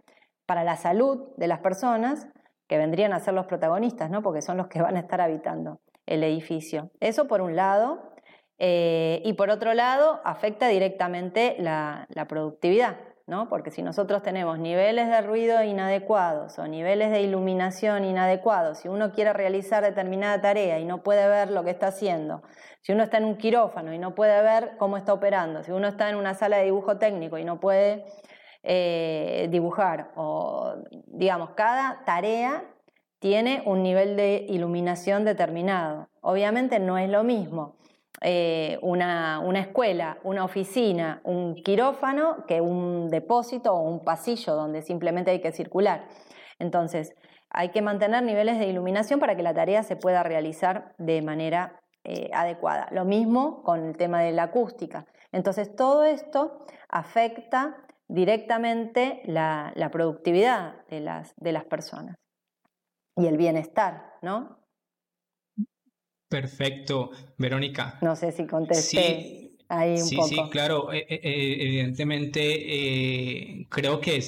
para 0.46 0.64
la 0.64 0.76
salud 0.76 1.30
de 1.38 1.48
las 1.48 1.60
personas 1.60 2.28
que 2.68 2.78
vendrían 2.78 3.14
a 3.14 3.20
ser 3.20 3.34
los 3.34 3.46
protagonistas, 3.46 4.10
¿no? 4.10 4.22
porque 4.22 4.42
son 4.42 4.58
los 4.58 4.68
que 4.68 4.82
van 4.82 4.96
a 4.96 5.00
estar 5.00 5.22
habitando 5.22 5.80
el 6.06 6.24
edificio. 6.24 6.92
Eso 7.00 7.28
por 7.28 7.42
un 7.42 7.56
lado. 7.56 8.12
Eh, 8.60 9.22
y 9.26 9.34
por 9.34 9.50
otro 9.50 9.74
lado, 9.74 10.22
afecta 10.24 10.68
directamente 10.68 11.56
la 11.60 12.08
productividad. 12.30 12.98
Porque 13.26 13.72
si 13.72 13.82
nosotros 13.82 14.22
tenemos 14.22 14.60
niveles 14.60 15.08
de 15.08 15.22
ruido 15.22 15.64
inadecuados 15.64 16.60
o 16.60 16.68
niveles 16.68 17.10
de 17.10 17.22
iluminación 17.22 18.04
inadecuados, 18.04 18.80
si 18.80 18.90
uno 18.90 19.14
quiere 19.14 19.32
realizar 19.32 19.82
determinada 19.82 20.42
tarea 20.42 20.80
y 20.80 20.86
no 20.86 21.04
puede 21.04 21.28
ver 21.30 21.50
lo 21.50 21.64
que 21.64 21.70
está 21.70 21.88
haciendo, 21.88 22.44
si 22.82 22.92
uno 22.92 23.04
está 23.04 23.20
en 23.20 23.26
un 23.26 23.38
quirófano 23.38 23.94
y 23.94 23.98
no 23.98 24.14
puede 24.14 24.42
ver 24.44 24.76
cómo 24.78 24.98
está 24.98 25.14
operando, 25.14 25.64
si 25.64 25.72
uno 25.72 25.88
está 25.88 26.10
en 26.10 26.18
una 26.18 26.34
sala 26.34 26.58
de 26.58 26.66
dibujo 26.66 26.98
técnico 26.98 27.38
y 27.38 27.46
no 27.46 27.62
puede 27.62 28.06
eh, 28.62 29.48
dibujar, 29.50 30.12
o 30.16 30.76
digamos, 31.08 31.52
cada 31.52 32.04
tarea 32.04 32.66
tiene 33.20 33.64
un 33.66 33.84
nivel 33.84 34.18
de 34.18 34.46
iluminación 34.50 35.24
determinado. 35.24 36.10
Obviamente 36.20 36.80
no 36.80 36.98
es 36.98 37.10
lo 37.10 37.24
mismo 37.24 37.78
eh, 38.26 38.80
una, 38.82 39.42
escuela, 39.56 40.18
una 40.24 40.46
oficina, 40.46 41.20
un 41.26 41.56
quirófano 41.56 42.46
que 42.48 42.62
un 42.62 43.10
depósito 43.10 43.74
o 43.74 43.82
un 43.82 44.04
pasillo 44.04 44.56
donde 44.56 44.82
simplemente 44.82 45.32
hay 45.32 45.42
que 45.42 45.52
circular. 45.52 46.08
Entonces, 46.58 47.14
hay 47.50 47.70
que 47.70 47.82
mantener 47.82 48.24
niveles 48.24 48.60
de 48.60 48.68
iluminación 48.68 49.20
para 49.20 49.36
que 49.36 49.44
la 49.44 49.54
tarea 49.54 49.84
se 49.84 49.98
pueda 49.98 50.24
realizar 50.24 50.96
de 50.98 51.22
manera 51.22 51.82
eh, 52.06 52.30
adecuada. 52.34 52.88
Lo 52.92 53.04
mismo 53.04 53.62
con 53.62 53.86
el 53.86 53.98
tema 53.98 54.22
de 54.22 54.32
la 54.32 54.44
acústica. 54.44 55.06
Entonces, 55.34 55.76
todo 55.76 56.06
esto 56.06 56.66
afecta 56.88 57.76
directamente 58.08 59.22
la, 59.26 59.74
productividad 59.92 60.86
de 60.88 61.02
las, 61.02 61.34
de 61.36 61.52
las 61.52 61.66
personas 61.66 62.16
y 63.18 63.28
el 63.28 63.36
bienestar, 63.36 64.14
¿no? 64.22 64.63
Perfecto, 66.34 67.12
Verónica. 67.38 68.00
No 68.02 68.16
sé 68.16 68.32
si 68.32 68.48
contesté. 68.48 69.52
Ahí 69.70 69.92
un 69.92 69.98
sí, 70.00 70.16
poco. 70.16 70.28
sí, 70.28 70.38
claro. 70.50 70.92
Eh, 70.92 71.06
eh, 71.08 71.20
eh, 71.22 71.58
evidentemente, 71.60 73.68
creo 73.70 74.02
que 74.02 74.20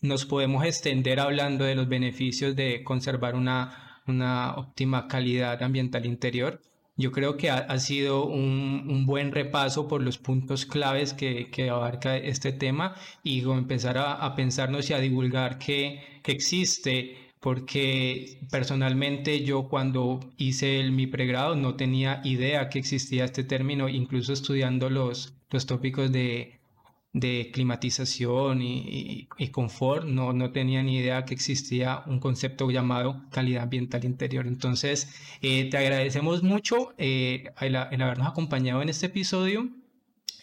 nos 0.00 0.24
podemos 0.24 0.64
extender 0.64 1.20
hablando 1.20 1.64
de 1.64 1.74
los 1.74 1.86
beneficios 1.86 2.56
de 2.56 2.82
conservar 2.82 3.34
una, 3.34 4.00
una 4.06 4.54
óptima 4.54 5.06
calidad 5.06 5.62
ambiental 5.62 6.06
interior. 6.06 6.62
Yo 6.96 7.12
creo 7.12 7.36
que 7.36 7.50
ha, 7.50 7.78
sido 7.78 8.24
un, 8.24 9.04
buen 9.04 9.32
repaso 9.32 9.86
por 9.86 10.00
los 10.00 10.16
puntos 10.16 10.64
claves 10.64 11.12
que, 11.12 11.50
que 11.50 11.68
abarca 11.68 12.16
este 12.16 12.52
tema 12.52 12.94
y 13.22 13.42
empezar 13.42 13.98
a, 13.98 14.14
a 14.14 14.34
pensarnos 14.34 14.88
y 14.88 14.94
a 14.94 14.98
divulgar 14.98 15.58
que, 15.58 16.00
que 16.22 16.32
existe 16.32 17.23
porque 17.44 18.38
personalmente 18.50 19.44
yo 19.44 19.68
cuando 19.68 20.18
hice 20.38 20.82
mi 20.90 21.06
pregrado 21.06 21.54
no 21.56 21.74
tenía 21.74 22.22
idea 22.24 22.70
que 22.70 22.78
existía 22.78 23.26
este 23.26 23.44
término, 23.44 23.90
incluso 23.90 24.32
estudiando 24.32 24.88
los, 24.88 25.34
los 25.50 25.66
tópicos 25.66 26.10
de, 26.10 26.58
climatización 27.52 28.62
y, 28.62 29.28
confort, 29.52 30.06
no, 30.06 30.32
no 30.32 30.52
tenía 30.52 30.82
ni 30.82 30.96
idea 30.96 31.26
que 31.26 31.34
existía 31.34 32.02
un 32.06 32.18
concepto 32.18 32.70
llamado 32.70 33.26
calidad 33.30 33.64
ambiental 33.64 34.06
interior. 34.06 34.46
Entonces, 34.46 35.14
eh, 35.42 35.68
te 35.68 35.76
agradecemos 35.76 36.42
mucho 36.42 36.94
eh, 36.96 37.52
el, 37.60 37.76
el 37.76 38.02
habernos 38.02 38.26
acompañado 38.26 38.80
en 38.80 38.88
este 38.88 39.06
episodio 39.06 39.68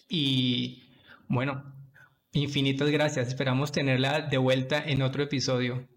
y 0.07 0.83
bueno, 1.27 1.63
infinitas 2.31 2.91
gracias. 2.91 3.27
Esperamos 3.27 3.71
tenerla 3.71 4.21
de 4.21 4.37
vuelta 4.37 4.83
en 4.85 5.01
otro 5.01 5.23
episodio. 5.23 5.90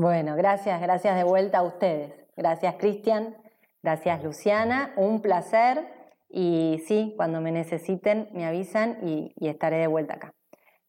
Bueno, 0.00 0.34
gracias, 0.34 0.80
gracias 0.80 1.14
de 1.14 1.24
vuelta 1.24 1.58
a 1.58 1.62
ustedes. 1.62 2.10
Gracias 2.34 2.76
Cristian, 2.78 3.36
gracias 3.82 4.24
Luciana, 4.24 4.94
un 4.96 5.20
placer 5.20 5.92
y 6.30 6.82
sí, 6.86 7.12
cuando 7.18 7.42
me 7.42 7.52
necesiten 7.52 8.30
me 8.32 8.46
avisan 8.46 8.96
y, 9.06 9.34
estaré 9.46 9.76
de 9.76 9.88
vuelta 9.88 10.14
acá. 10.14 10.32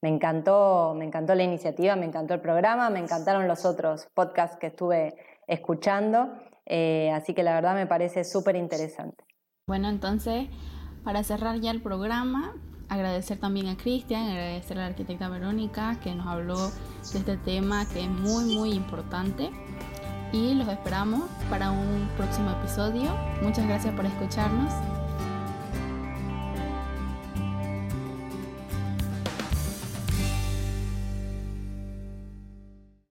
Me 0.02 0.08
encantó, 0.08 0.96
me 0.98 1.04
encantó 1.04 1.36
la 1.36 1.44
iniciativa, 1.44 1.98
me 1.98 2.06
encantó 2.06 2.36
el 2.36 2.40
programa, 2.40 2.90
me 2.90 3.00
encantaron 3.00 3.50
los 3.50 3.66
otros 3.66 4.08
podcasts 4.14 4.56
que 4.56 4.68
estuve 4.68 5.14
escuchando, 5.46 6.32
eh, 6.66 7.12
así 7.12 7.34
que 7.34 7.44
la 7.44 7.56
verdad 7.56 7.76
me 7.76 7.88
parece 7.88 8.24
súper 8.24 8.56
interesante. 8.56 9.26
Bueno, 9.68 9.90
entonces, 9.90 10.48
para 11.04 11.22
cerrar 11.24 11.60
ya 11.60 11.72
el 11.72 11.82
programa, 11.82 12.56
agradecer 12.92 13.40
también 13.40 13.68
a 13.70 13.78
Cristian, 13.78 14.30
agradecer 14.30 14.78
a 14.78 14.82
la 14.82 14.88
arquitecta 14.88 15.30
Verónica 15.30 15.98
que 16.04 16.14
nos 16.14 16.28
habló 16.28 16.70
de 17.14 17.20
este 17.20 17.38
tema 17.38 17.88
que 17.88 18.02
es 18.02 18.10
muy 18.10 18.54
muy 18.54 18.74
importante 18.74 19.50
y 20.34 20.54
los 20.56 20.68
esperamos 20.68 21.24
para 21.50 21.72
un 21.72 22.10
próximo 22.18 22.52
episodio. 22.52 23.16
Muchas 23.42 23.66
gracias 23.66 23.94
por 23.96 24.06
escucharnos 24.06 24.74